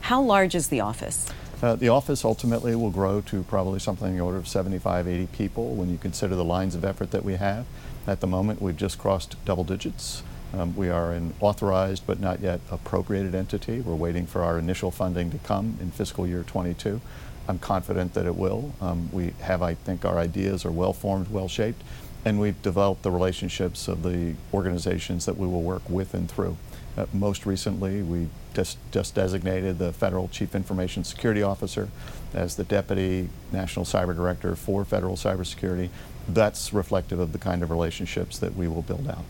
How 0.02 0.22
large 0.22 0.54
is 0.54 0.68
the 0.68 0.80
office? 0.80 1.28
Uh, 1.60 1.74
the 1.74 1.88
office 1.88 2.24
ultimately 2.24 2.76
will 2.76 2.90
grow 2.90 3.20
to 3.20 3.42
probably 3.42 3.80
something 3.80 4.08
in 4.08 4.16
the 4.16 4.22
order 4.22 4.38
of 4.38 4.46
75, 4.46 5.08
80 5.08 5.26
people 5.26 5.74
when 5.74 5.90
you 5.90 5.98
consider 5.98 6.36
the 6.36 6.44
lines 6.44 6.76
of 6.76 6.84
effort 6.84 7.10
that 7.10 7.24
we 7.24 7.34
have. 7.34 7.66
At 8.06 8.20
the 8.20 8.28
moment, 8.28 8.62
we've 8.62 8.76
just 8.76 8.96
crossed 8.96 9.34
double 9.44 9.64
digits. 9.64 10.22
Um, 10.54 10.76
we 10.76 10.88
are 10.88 11.12
an 11.12 11.34
authorized 11.40 12.06
but 12.06 12.20
not 12.20 12.40
yet 12.40 12.60
appropriated 12.70 13.34
entity. 13.34 13.80
We're 13.80 13.96
waiting 13.96 14.24
for 14.24 14.44
our 14.44 14.56
initial 14.56 14.92
funding 14.92 15.32
to 15.32 15.38
come 15.38 15.76
in 15.80 15.90
fiscal 15.90 16.28
year 16.28 16.44
22. 16.44 17.00
I'm 17.48 17.58
confident 17.58 18.14
that 18.14 18.24
it 18.24 18.36
will. 18.36 18.72
Um, 18.80 19.10
we 19.12 19.32
have, 19.40 19.60
I 19.60 19.74
think, 19.74 20.04
our 20.04 20.18
ideas 20.18 20.64
are 20.64 20.70
well 20.70 20.92
formed, 20.92 21.28
well 21.28 21.48
shaped, 21.48 21.82
and 22.24 22.38
we've 22.38 22.60
developed 22.62 23.02
the 23.02 23.10
relationships 23.10 23.88
of 23.88 24.04
the 24.04 24.34
organizations 24.54 25.26
that 25.26 25.36
we 25.36 25.46
will 25.46 25.62
work 25.62 25.88
with 25.90 26.14
and 26.14 26.30
through. 26.30 26.56
Uh, 26.98 27.06
most 27.12 27.46
recently, 27.46 28.02
we 28.02 28.26
just, 28.54 28.76
just 28.90 29.14
designated 29.14 29.78
the 29.78 29.92
Federal 29.92 30.26
Chief 30.26 30.52
Information 30.52 31.04
Security 31.04 31.44
Officer 31.44 31.88
as 32.34 32.56
the 32.56 32.64
Deputy 32.64 33.28
National 33.52 33.84
Cyber 33.84 34.16
Director 34.16 34.56
for 34.56 34.84
Federal 34.84 35.14
Cybersecurity. 35.14 35.90
That's 36.28 36.72
reflective 36.72 37.20
of 37.20 37.32
the 37.32 37.38
kind 37.38 37.62
of 37.62 37.70
relationships 37.70 38.36
that 38.40 38.56
we 38.56 38.66
will 38.66 38.82
build 38.82 39.06
out. 39.06 39.22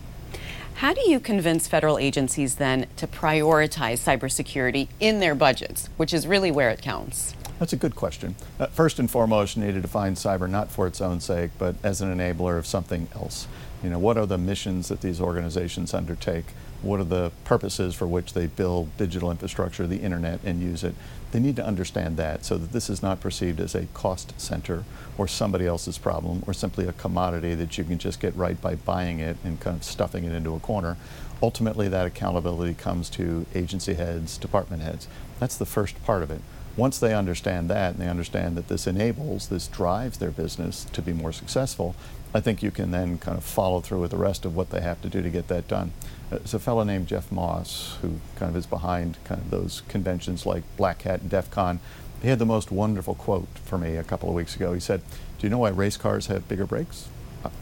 How 0.75 0.95
do 0.95 1.07
you 1.07 1.19
convince 1.19 1.67
federal 1.67 1.99
agencies 1.99 2.55
then 2.55 2.87
to 2.97 3.05
prioritize 3.05 3.99
cybersecurity 3.99 4.87
in 4.99 5.19
their 5.19 5.35
budgets, 5.35 5.89
which 5.97 6.11
is 6.11 6.25
really 6.25 6.49
where 6.49 6.71
it 6.71 6.81
counts? 6.81 7.35
That's 7.59 7.73
a 7.73 7.77
good 7.77 7.95
question. 7.95 8.35
Uh, 8.59 8.65
first 8.67 8.97
and 8.97 9.11
foremost, 9.11 9.57
you 9.57 9.63
need 9.63 9.73
to 9.73 9.81
define 9.81 10.15
cyber 10.15 10.49
not 10.49 10.71
for 10.71 10.87
its 10.87 11.01
own 11.01 11.19
sake, 11.19 11.51
but 11.59 11.75
as 11.83 12.01
an 12.01 12.11
enabler 12.11 12.57
of 12.57 12.65
something 12.65 13.09
else. 13.13 13.47
You 13.83 13.91
know, 13.91 13.99
what 13.99 14.17
are 14.17 14.25
the 14.25 14.39
missions 14.39 14.87
that 14.87 15.01
these 15.01 15.21
organizations 15.21 15.93
undertake? 15.93 16.45
What 16.81 17.01
are 17.01 17.05
the 17.05 17.31
purposes 17.43 17.93
for 17.93 18.07
which 18.07 18.33
they 18.33 18.47
build 18.47 18.95
digital 18.97 19.31
infrastructure, 19.31 19.85
the 19.85 19.99
internet, 19.99 20.39
and 20.45 20.61
use 20.61 20.83
it? 20.83 20.95
They 21.31 21.39
need 21.39 21.57
to 21.57 21.65
understand 21.65 22.15
that 22.17 22.45
so 22.45 22.57
that 22.57 22.71
this 22.71 22.89
is 22.89 23.03
not 23.03 23.19
perceived 23.19 23.59
as 23.59 23.75
a 23.75 23.85
cost 23.87 24.39
center 24.39 24.85
or 25.17 25.27
somebody 25.27 25.67
else's 25.67 25.97
problem 25.97 26.43
or 26.47 26.53
simply 26.53 26.87
a 26.87 26.93
commodity 26.93 27.53
that 27.55 27.77
you 27.77 27.83
can 27.83 27.97
just 27.97 28.21
get 28.21 28.35
right 28.35 28.59
by 28.61 28.75
buying 28.75 29.19
it 29.19 29.35
and 29.43 29.59
kind 29.59 29.75
of 29.75 29.83
stuffing 29.83 30.23
it 30.23 30.31
into 30.31 30.55
a 30.55 30.59
corner. 30.59 30.95
Ultimately, 31.41 31.89
that 31.89 32.05
accountability 32.05 32.73
comes 32.73 33.09
to 33.11 33.45
agency 33.53 33.95
heads, 33.95 34.37
department 34.37 34.81
heads. 34.81 35.07
That's 35.39 35.57
the 35.57 35.65
first 35.65 36.01
part 36.05 36.23
of 36.23 36.31
it. 36.31 36.41
Once 36.77 36.97
they 36.97 37.13
understand 37.13 37.69
that 37.69 37.95
and 37.95 38.01
they 38.01 38.07
understand 38.07 38.55
that 38.55 38.69
this 38.69 38.87
enables, 38.87 39.49
this 39.49 39.67
drives 39.67 40.17
their 40.17 40.31
business 40.31 40.85
to 40.93 41.01
be 41.01 41.11
more 41.11 41.33
successful, 41.33 41.93
I 42.33 42.39
think 42.39 42.61
you 42.61 42.69
can 42.69 42.91
then 42.91 43.17
kind 43.17 43.37
of 43.37 43.43
follow 43.43 43.81
through 43.81 44.01
with 44.01 44.11
the 44.11 44.17
rest 44.17 44.45
of 44.45 44.55
what 44.55 44.69
they 44.69 44.81
have 44.81 45.01
to 45.01 45.09
do 45.09 45.21
to 45.21 45.29
get 45.29 45.47
that 45.47 45.67
done. 45.67 45.93
It's 46.31 46.53
a 46.53 46.59
fellow 46.59 46.83
named 46.83 47.07
Jeff 47.07 47.31
Moss 47.31 47.97
who 48.01 48.19
kind 48.35 48.51
of 48.51 48.55
is 48.55 48.67
behind 48.67 49.17
kind 49.23 49.41
of 49.41 49.49
those 49.49 49.81
conventions 49.87 50.45
like 50.45 50.63
Black 50.77 51.01
Hat 51.01 51.21
and 51.21 51.29
DEF 51.29 51.49
CON. 51.49 51.79
He 52.21 52.27
had 52.27 52.37
the 52.37 52.45
most 52.45 52.71
wonderful 52.71 53.15
quote 53.15 53.47
for 53.65 53.77
me 53.79 53.95
a 53.95 54.03
couple 54.03 54.29
of 54.29 54.35
weeks 54.35 54.55
ago. 54.55 54.73
He 54.73 54.79
said, 54.79 55.01
Do 55.39 55.47
you 55.47 55.49
know 55.49 55.57
why 55.57 55.69
race 55.69 55.97
cars 55.97 56.27
have 56.27 56.47
bigger 56.47 56.67
brakes? 56.67 57.07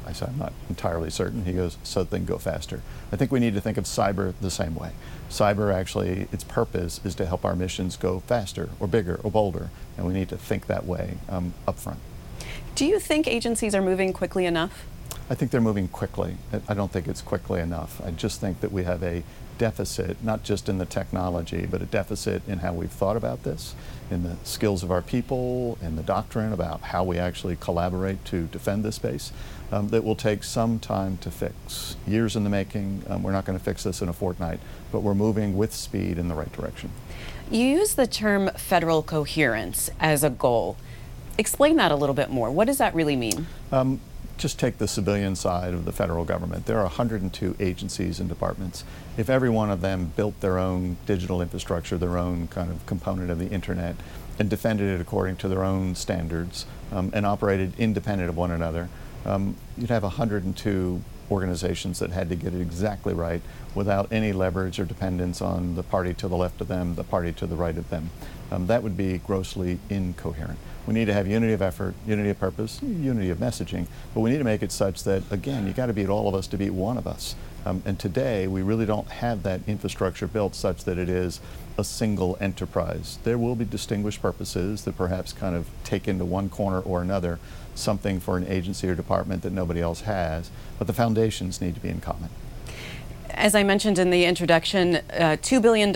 I 0.06 0.12
said, 0.12 0.30
I'm 0.30 0.40
not 0.40 0.54
entirely 0.70 1.10
certain. 1.10 1.46
He 1.46 1.54
goes, 1.54 1.78
so 1.84 2.04
they 2.04 2.18
can 2.18 2.26
go 2.26 2.38
faster. 2.38 2.82
I 3.12 3.16
think 3.16 3.32
we 3.32 3.40
need 3.40 3.54
to 3.54 3.62
think 3.62 3.78
of 3.78 3.84
cyber 3.84 4.34
the 4.42 4.50
same 4.50 4.74
way. 4.76 4.92
Cyber 5.30 5.74
actually, 5.74 6.28
its 6.32 6.44
purpose 6.44 7.00
is 7.04 7.14
to 7.16 7.26
help 7.26 7.46
our 7.46 7.56
missions 7.56 7.96
go 7.96 8.22
faster 8.22 8.70
or 8.80 8.88
bigger 8.88 9.20
or 9.24 9.30
bolder, 9.30 9.70
and 9.96 10.08
we 10.08 10.14
need 10.14 10.30
to 10.30 10.38
think 10.38 10.68
that 10.68 10.86
way 10.86 11.18
um, 11.30 11.54
up 11.68 11.78
front. 11.78 12.00
Do 12.78 12.86
you 12.86 13.00
think 13.00 13.28
agencies 13.28 13.74
are 13.74 13.82
moving 13.82 14.13
quickly 14.13 14.46
enough? 14.46 14.86
I 15.32 15.34
think 15.34 15.50
they're 15.50 15.60
moving 15.60 15.88
quickly. 15.88 16.38
I 16.68 16.76
don't 16.76 16.92
think 16.92 17.08
it's 17.08 17.24
quickly 17.24 17.60
enough. 17.60 18.00
I 18.06 18.12
just 18.12 18.40
think 18.40 18.62
that 18.62 18.72
we 18.72 18.84
have 18.84 19.02
a 19.02 19.24
deficit, 19.58 20.24
not 20.24 20.44
just 20.44 20.70
in 20.70 20.78
the 20.78 20.86
technology, 20.86 21.66
but 21.66 21.82
a 21.82 21.88
deficit 21.88 22.48
in 22.48 22.60
how 22.60 22.74
we've 22.74 22.92
thought 22.92 23.18
about 23.18 23.42
this, 23.42 23.74
in 24.12 24.22
the 24.22 24.36
skills 24.44 24.84
of 24.84 24.92
our 24.92 25.02
people, 25.02 25.80
in 25.82 25.96
the 25.96 26.04
doctrine 26.04 26.54
about 26.54 26.82
how 26.82 27.04
we 27.04 27.18
actually 27.18 27.56
collaborate 27.56 28.24
to 28.26 28.44
defend 28.44 28.86
this 28.86 28.98
space, 28.98 29.32
um, 29.72 29.88
that 29.88 30.04
will 30.04 30.16
take 30.16 30.44
some 30.44 30.78
time 30.78 31.18
to 31.18 31.32
fix. 31.32 31.96
Years 32.06 32.36
in 32.36 32.44
the 32.44 32.50
making. 32.52 33.02
Um, 33.10 33.24
we're 33.24 33.32
not 33.32 33.44
going 33.44 33.58
to 33.58 33.66
fix 33.66 33.82
this 33.82 34.04
in 34.04 34.08
a 34.08 34.13
fortnight, 34.13 34.60
but 34.92 35.00
we're 35.00 35.16
moving 35.16 35.58
with 35.58 35.74
speed 35.74 36.20
in 36.20 36.28
the 36.28 36.36
right 36.36 36.54
direction. 36.54 36.92
You 37.50 37.66
use 37.66 37.96
the 37.96 38.06
term 38.06 38.52
federal 38.52 39.02
coherence 39.02 39.90
as 40.00 40.24
a 40.24 40.30
goal. 40.30 40.78
Explain 41.38 41.76
that 41.78 41.91
a 41.91 41.95
little 41.95 42.15
bit 42.15 42.30
more. 42.30 42.50
What 42.50 42.65
does 42.65 42.80
that 42.80 42.95
really 42.95 43.15
mean? 43.15 43.45
Um, 43.71 44.02
just 44.38 44.60
take 44.60 44.78
the 44.78 44.88
civilian 44.88 45.36
side 45.36 45.73
of 45.73 45.86
the 45.86 45.91
federal 45.91 46.26
government. 46.26 46.65
There 46.65 46.78
are 46.78 46.84
102 46.84 47.56
agencies 47.60 48.19
and 48.19 48.30
departments. 48.30 48.84
If 49.17 49.30
every 49.30 49.50
one 49.50 49.71
of 49.71 49.82
them 49.82 50.13
built 50.15 50.39
their 50.41 50.58
own 50.58 50.97
digital 51.06 51.41
infrastructure, 51.41 51.97
their 51.97 52.17
own 52.17 52.47
kind 52.47 52.71
of 52.71 52.86
component 52.86 53.30
of 53.30 53.39
the 53.39 53.50
internet, 53.50 53.95
and 54.39 54.50
defended 54.50 54.93
it 54.93 55.02
according 55.02 55.38
to 55.38 55.47
their 55.47 55.63
own 55.63 55.95
standards 55.95 56.65
um, 56.91 57.12
and 57.13 57.26
operated 57.26 57.73
independent 57.80 58.30
of 58.30 58.38
one 58.38 58.52
another, 58.52 58.89
um, 59.26 59.56
you'd 59.78 59.89
have 59.89 60.04
102 60.04 61.02
organizations 61.30 62.00
that 62.00 62.12
had 62.12 62.30
to 62.30 62.36
get 62.36 62.54
it 62.54 62.62
exactly 62.62 63.13
right 63.13 63.41
without 63.76 64.12
any 64.12 64.32
leverage 64.32 64.80
or 64.80 64.86
dependence 64.86 65.41
on 65.41 65.76
the 65.76 65.84
party 65.84 66.13
to 66.13 66.28
the 66.28 66.38
left 66.38 66.62
of 66.62 66.67
them, 66.67 66.95
the 66.95 67.04
party 67.04 67.34
to 67.34 67.45
the 67.45 67.56
right 67.56 67.78
of 67.78 67.89
them. 67.89 68.10
Um, 68.52 68.67
that 68.67 68.82
would 68.84 68.95
be 68.95 69.17
grossly 69.17 69.80
incoherent. 69.89 70.58
We 70.88 70.93
need 70.93 71.06
to 71.06 71.13
have 71.13 71.28
unity 71.28 71.52
of 71.52 71.62
effort, 71.62 71.95
unity 72.08 72.30
of 72.30 72.39
purpose, 72.39 72.82
unity 72.82 73.30
of 73.30 73.39
messaging, 73.39 73.88
but 74.13 74.21
we 74.21 74.30
need 74.30 74.38
to 74.38 74.45
make 74.45 74.63
it 74.63 74.71
such 74.71 75.04
that, 75.04 75.21
again, 75.30 75.67
you 75.67 75.73
got 75.73 75.88
to 75.88 75.93
beat 75.93 76.08
all 76.08 76.30
of 76.30 76.34
us 76.34 76.47
to 76.47 76.58
beat 76.58 76.69
one 76.69 76.97
of 76.97 77.06
us. 77.06 77.36
Um, 77.65 77.84
and 77.86 78.00
today, 78.00 78.47
we 78.47 78.62
really 78.62 78.86
don't 78.86 79.10
have 79.10 79.43
that 79.43 79.60
infrastructure 79.67 80.28
built 80.28 80.56
such 80.56 80.86
that 80.86 80.97
it 80.97 81.10
is 81.10 81.41
a 81.78 81.84
single 81.84 82.38
enterprise. 82.39 83.19
There 83.26 83.38
will 83.38 83.56
be 83.56 83.65
distinguished 83.65 84.21
purposes 84.21 84.86
that 84.86 84.95
perhaps 84.95 85.34
kind 85.34 85.58
of 85.58 85.67
take 85.84 86.08
into 86.08 86.23
one 86.23 86.47
corner 86.47 86.80
or 86.80 87.02
another 87.02 87.38
something 87.76 88.21
for 88.21 88.38
an 88.38 88.47
agency 88.47 88.88
or 88.88 88.95
department 88.95 89.43
that 89.43 89.52
nobody 89.52 89.82
else 89.82 90.02
has, 90.02 90.50
but 90.78 90.88
the 90.88 90.93
foundations 90.93 91.60
need 91.60 91.76
to 91.76 91.82
be 91.82 91.89
in 91.89 92.00
common. 92.00 92.30
As 93.32 93.56
I 93.56 93.63
mentioned 93.63 94.00
in 94.00 94.10
the 94.10 94.26
introduction, 94.26 94.96
uh, 94.96 95.38
$2 95.42 95.62
billion 95.62 95.96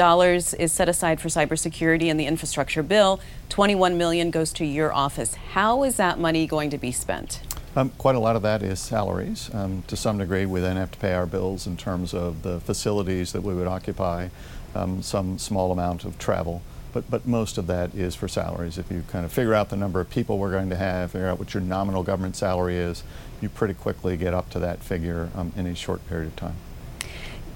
is 0.60 0.72
set 0.72 0.89
aside 0.89 1.20
for 1.20 1.28
cybersecurity 1.28 2.04
in 2.04 2.17
the 2.17 2.26
infrastructure 2.26 2.84
bill. 2.84 3.20
21 3.50 3.98
million 3.98 4.32
goes 4.32 4.54
to 4.54 4.65
your 4.65 4.94
office. 4.94 5.36
How 5.36 5.84
is 5.84 5.98
that 5.98 6.20
money 6.20 6.46
going 6.46 6.70
to 6.70 6.78
be 6.78 6.91
spent? 6.91 7.41
Um, 7.76 7.89
quite 7.98 8.15
a 8.15 8.20
lot 8.20 8.36
of 8.36 8.41
that 8.41 8.62
is 8.62 8.80
salaries. 8.80 9.50
Um, 9.54 9.84
to 9.88 9.96
some 9.96 10.17
degree, 10.17 10.46
we 10.46 10.60
then 10.60 10.76
have 10.76 10.91
to 10.91 11.00
pay 11.00 11.13
our 11.13 11.26
bills 11.26 11.65
in 11.67 11.78
terms 11.78 12.13
of 12.13 12.44
the 12.44 12.60
facilities 12.60 13.32
that 13.32 13.41
we 13.41 13.54
would 13.54 13.67
occupy, 13.67 14.28
um, 14.76 15.02
some 15.02 15.38
small 15.38 15.72
amount 15.72 16.04
of 16.04 16.20
travel. 16.20 16.62
But, 16.94 17.10
but 17.10 17.26
most 17.26 17.58
of 17.58 17.67
that 17.67 17.96
is 17.96 18.13
for 18.13 18.28
salaries. 18.28 18.78
If 18.78 18.91
you 18.91 19.04
kind 19.08 19.24
of 19.24 19.32
figure 19.32 19.54
out 19.54 19.70
the 19.70 19.78
number 19.78 20.02
of 20.02 20.10
people 20.10 20.38
we're 20.38 20.52
going 20.52 20.70
to 20.70 20.76
have, 20.76 21.12
figure 21.12 21.28
out 21.28 21.39
what 21.39 21.54
your 21.54 21.63
nominal 21.63 22.04
government 22.04 22.36
salary 22.36 22.76
is, 22.76 23.04
you 23.39 23.48
pretty 23.48 23.74
quickly 23.74 24.17
get 24.17 24.34
up 24.34 24.50
to 24.50 24.60
that 24.60 24.84
figure 24.84 25.30
um, 25.34 25.54
in 25.56 25.65
a 25.65 25.74
short 25.74 26.06
period 26.10 26.28
of 26.28 26.36
time. 26.36 26.56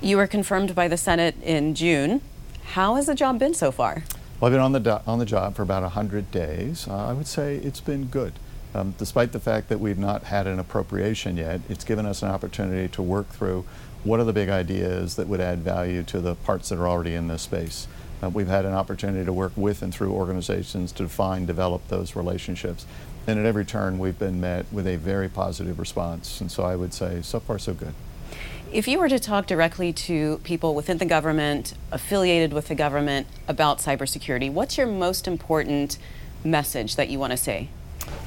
You 0.01 0.17
were 0.17 0.27
confirmed 0.27 0.75
by 0.75 0.87
the 0.87 0.97
Senate 0.97 1.35
in 1.41 1.73
June. 1.73 2.21
How 2.63 2.95
has 2.95 3.05
the 3.07 3.15
job 3.15 3.39
been 3.39 3.53
so 3.53 3.71
far? 3.71 4.03
Well, 4.39 4.47
I've 4.47 4.53
been 4.53 4.61
on 4.61 4.73
the, 4.73 4.79
do- 4.79 4.99
on 5.07 5.19
the 5.19 5.25
job 5.25 5.55
for 5.55 5.63
about 5.63 5.83
100 5.83 6.31
days. 6.31 6.87
Uh, 6.87 7.07
I 7.07 7.13
would 7.13 7.27
say 7.27 7.55
it's 7.55 7.79
been 7.79 8.05
good. 8.05 8.33
Um, 8.73 8.93
despite 8.97 9.31
the 9.31 9.39
fact 9.39 9.69
that 9.69 9.79
we've 9.79 9.97
not 9.97 10.23
had 10.23 10.47
an 10.47 10.59
appropriation 10.59 11.37
yet, 11.37 11.61
it's 11.69 11.85
given 11.85 12.05
us 12.05 12.21
an 12.21 12.29
opportunity 12.29 12.89
to 12.89 13.01
work 13.01 13.29
through 13.29 13.65
what 14.03 14.19
are 14.19 14.25
the 14.25 14.33
big 14.33 14.49
ideas 14.49 15.15
that 15.15 15.27
would 15.27 15.39
add 15.39 15.59
value 15.59 16.03
to 16.03 16.19
the 16.19 16.35
parts 16.35 16.69
that 16.69 16.77
are 16.77 16.87
already 16.87 17.15
in 17.15 17.29
this 17.29 17.43
space. 17.43 17.87
Uh, 18.21 18.29
we've 18.29 18.47
had 18.47 18.65
an 18.65 18.73
opportunity 18.73 19.23
to 19.25 19.31
work 19.33 19.53
with 19.55 19.81
and 19.81 19.93
through 19.93 20.11
organizations 20.11 20.91
to 20.91 21.03
define, 21.03 21.45
develop 21.45 21.87
those 21.87 22.15
relationships. 22.15 22.85
And 23.27 23.39
at 23.39 23.45
every 23.45 23.65
turn, 23.65 23.97
we've 23.97 24.19
been 24.19 24.41
met 24.41 24.65
with 24.71 24.85
a 24.85 24.97
very 24.97 25.29
positive 25.29 25.79
response. 25.79 26.41
And 26.41 26.51
so 26.51 26.63
I 26.63 26.75
would 26.75 26.93
say, 26.93 27.21
so 27.21 27.39
far, 27.39 27.57
so 27.57 27.73
good. 27.73 27.93
If 28.75 28.89
you 28.89 28.99
were 28.99 29.07
to 29.07 29.19
talk 29.19 29.47
directly 29.47 29.93
to 29.93 30.41
people 30.43 30.75
within 30.75 30.97
the 30.97 31.05
government, 31.05 31.75
affiliated 31.93 32.51
with 32.51 32.67
the 32.67 32.75
government, 32.75 33.25
about 33.47 33.77
cybersecurity, 33.77 34.51
what's 34.51 34.77
your 34.77 34.85
most 34.85 35.29
important 35.29 35.97
message 36.43 36.97
that 36.97 37.07
you 37.07 37.17
want 37.17 37.31
to 37.31 37.37
say? 37.37 37.69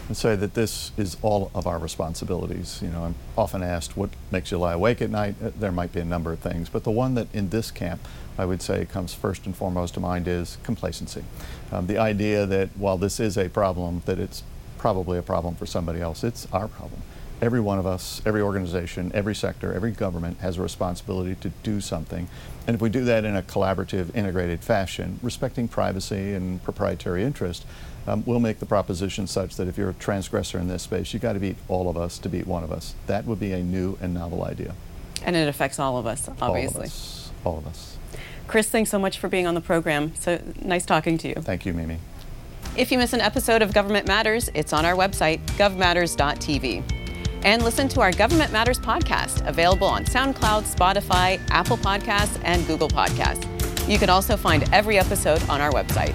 and 0.09 0.17
say 0.17 0.35
that 0.35 0.55
this 0.55 0.91
is 0.97 1.19
all 1.21 1.51
of 1.55 1.67
our 1.67 1.79
responsibilities. 1.79 2.81
You 2.81 2.89
know, 2.89 3.05
I'm 3.05 3.15
often 3.37 3.63
asked 3.63 3.95
what 3.95 4.09
makes 4.31 4.51
you 4.51 4.57
lie 4.57 4.73
awake 4.73 5.03
at 5.03 5.11
night. 5.11 5.35
Uh, 5.45 5.51
there 5.55 5.71
might 5.71 5.93
be 5.93 6.01
a 6.01 6.05
number 6.05 6.33
of 6.33 6.39
things, 6.39 6.71
but 6.71 6.83
the 6.83 6.91
one 6.91 7.15
that 7.17 7.29
in 7.35 7.51
this 7.51 7.71
camp 7.71 8.01
I 8.39 8.47
would 8.47 8.63
say 8.63 8.87
comes 8.87 9.13
first 9.13 9.45
and 9.45 9.55
foremost 9.55 9.93
to 9.95 10.01
mind 10.01 10.27
is 10.27 10.57
complacency. 10.63 11.25
Um, 11.71 11.89
the 11.89 11.99
idea 11.99 12.47
that 12.47 12.71
while 12.79 12.97
this 12.97 13.21
is 13.21 13.37
a 13.37 13.51
problem, 13.51 14.01
that 14.07 14.19
it's 14.19 14.43
probably 14.79 15.19
a 15.19 15.23
problem 15.23 15.57
for 15.57 15.67
somebody 15.67 16.01
else. 16.01 16.25
It's 16.25 16.49
our 16.55 16.69
problem. 16.69 17.03
Every 17.41 17.61
one 17.61 17.79
of 17.79 17.87
us, 17.87 18.21
every 18.27 18.43
organization, 18.43 19.13
every 19.15 19.35
sector, 19.35 19.73
every 19.73 19.93
government 19.93 20.39
has 20.39 20.59
a 20.59 20.63
responsibility 20.63 21.37
to 21.37 21.51
do 21.63 21.81
something. 21.81 22.29
And 22.67 22.75
if 22.75 22.81
we 22.81 22.89
do 22.89 23.05
that 23.05 23.25
in 23.25 23.37
a 23.37 23.43
collaborative, 23.43 24.15
integrated 24.15 24.65
fashion, 24.65 25.21
respecting 25.23 25.69
privacy 25.69 26.35
and 26.35 26.63
proprietary 26.65 27.23
interest, 27.23 27.65
um, 28.09 28.25
we'll 28.27 28.41
make 28.41 28.59
the 28.59 28.67
proposition 28.67 29.27
such 29.27 29.57
that 29.57 29.69
if 29.69 29.79
you're 29.79 29.91
a 29.91 29.95
transgressor 29.95 30.59
in 30.59 30.67
this 30.67 30.83
space, 30.83 31.13
you've 31.13 31.23
got 31.23 31.35
to 31.35 31.41
beat 31.41 31.57
all 31.69 31.89
of 31.89 31.97
us 31.97 32.19
to 32.19 32.29
beat 32.29 32.47
one 32.47 32.65
of 32.65 32.73
us. 32.73 32.95
That 33.07 33.25
would 33.27 33.39
be 33.39 33.53
a 33.53 33.63
new 33.63 33.99
and 34.01 34.15
novel 34.15 34.45
idea. 34.45 34.75
And 35.23 35.37
it 35.37 35.49
affects 35.49 35.79
all 35.79 35.97
of 35.97 36.07
us, 36.07 36.29
obviously. 36.41 36.77
All 36.77 36.81
of 36.81 36.87
us. 36.87 37.31
All 37.45 37.59
of 37.59 37.67
us. 37.67 37.99
Chris, 38.49 38.69
thanks 38.69 38.91
so 38.91 38.99
much 38.99 39.19
for 39.19 39.29
being 39.29 39.47
on 39.47 39.55
the 39.55 39.61
program. 39.61 40.15
So 40.17 40.41
nice 40.63 40.87
talking 40.87 41.19
to 41.19 41.29
you. 41.29 41.35
Thank 41.35 41.67
you, 41.67 41.73
Mimi. 41.73 41.99
If 42.77 42.91
you 42.91 42.99
miss 42.99 43.13
an 43.13 43.21
episode 43.21 43.61
of 43.61 43.75
Government 43.75 44.07
Matters, 44.07 44.51
it's 44.55 44.73
on 44.73 44.85
our 44.85 44.95
website, 44.95 45.41
govmatters.tv. 45.59 46.98
And 47.43 47.63
listen 47.63 47.89
to 47.89 48.01
our 48.01 48.13
Government 48.13 48.53
Matters 48.53 48.79
podcast, 48.79 49.47
available 49.47 49.87
on 49.87 50.05
SoundCloud, 50.05 50.75
Spotify, 50.75 51.41
Apple 51.51 51.79
Podcasts, 51.79 52.41
and 52.45 52.67
Google 52.67 52.89
Podcasts. 52.89 53.47
You 53.89 53.99
can 53.99 54.11
also 54.11 54.37
find 54.37 54.69
every 54.73 54.99
episode 54.99 55.43
on 55.49 55.61
our 55.61 55.71
website. 55.71 56.15